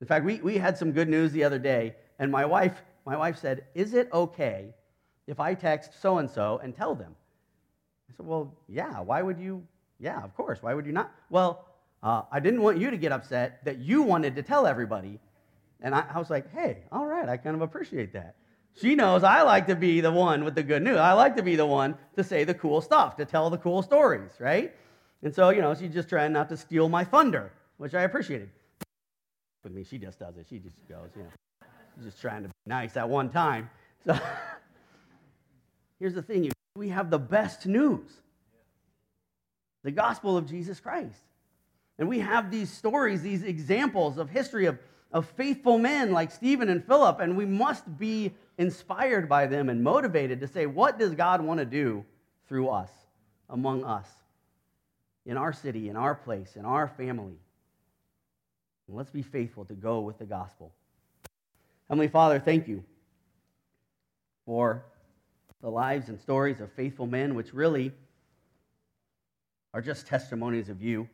[0.00, 3.16] In fact, we, we had some good news the other day, and my wife, my
[3.16, 4.74] wife said, Is it okay
[5.30, 7.14] if I text so and so and tell them?
[8.10, 9.62] I said, Well, yeah, why would you?
[10.00, 10.62] Yeah, of course.
[10.62, 11.12] Why would you not?
[11.30, 11.66] Well,
[12.02, 15.20] uh, I didn't want you to get upset that you wanted to tell everybody.
[15.82, 18.34] And I, I was like, Hey, all right, I kind of appreciate that.
[18.80, 20.96] She knows I like to be the one with the good news.
[20.96, 23.82] I like to be the one to say the cool stuff, to tell the cool
[23.82, 24.74] stories, right?
[25.22, 28.50] And so, you know, she's just trying not to steal my thunder, which I appreciated.
[29.64, 30.46] With me, she just does it.
[30.48, 31.28] She just goes, you know,
[32.02, 33.68] just trying to be nice at one time.
[34.04, 34.18] So
[36.00, 38.10] here's the thing we have the best news
[39.82, 41.20] the gospel of Jesus Christ.
[41.98, 44.78] And we have these stories, these examples of history of,
[45.12, 49.82] of faithful men like Stephen and Philip, and we must be inspired by them and
[49.82, 52.04] motivated to say, what does God want to do
[52.48, 52.90] through us,
[53.48, 54.06] among us,
[55.26, 57.38] in our city, in our place, in our family?
[58.88, 60.72] And let's be faithful to go with the gospel.
[61.88, 62.84] Heavenly Father, thank you
[64.46, 64.84] for
[65.62, 67.92] the lives and stories of faithful men, which really
[69.74, 71.08] are just testimonies of you,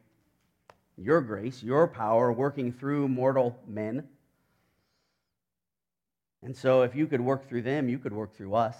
[0.96, 4.08] your grace, your power working through mortal men.
[6.42, 8.76] And so, if you could work through them, you could work through us.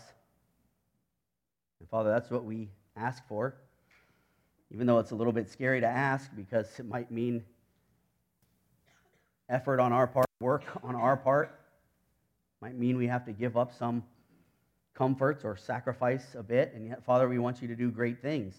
[1.81, 3.57] And Father, that's what we ask for,
[4.71, 7.45] even though it's a little bit scary to ask because it might mean
[9.49, 11.61] effort on our part, work on our part.
[12.62, 14.03] Might mean we have to give up some
[14.97, 16.72] comforts or sacrifice a bit.
[16.74, 18.55] And yet, Father, we want you to do great things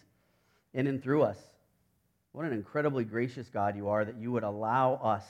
[0.73, 1.37] in and through us.
[2.31, 5.23] What an incredibly gracious God you are that you would allow us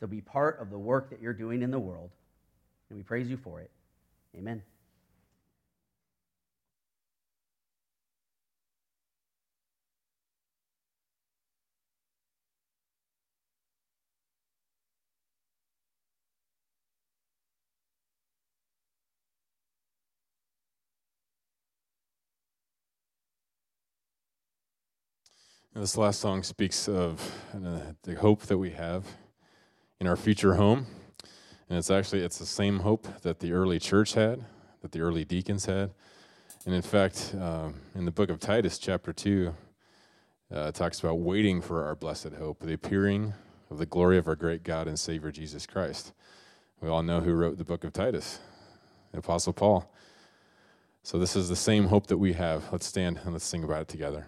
[0.00, 2.10] to be part of the work that you're doing in the world.
[2.88, 3.70] And we praise you for it.
[4.36, 4.62] Amen.
[25.78, 27.20] This last song speaks of
[27.54, 29.04] uh, the hope that we have
[30.00, 30.86] in our future home.
[31.68, 34.42] And it's actually it's the same hope that the early church had,
[34.80, 35.90] that the early deacons had.
[36.64, 39.54] And in fact, um, in the book of Titus, chapter 2,
[40.50, 43.34] uh, talks about waiting for our blessed hope, the appearing
[43.70, 46.14] of the glory of our great God and Savior Jesus Christ.
[46.80, 48.38] We all know who wrote the book of Titus,
[49.12, 49.92] the Apostle Paul.
[51.02, 52.64] So this is the same hope that we have.
[52.72, 54.26] Let's stand and let's sing about it together.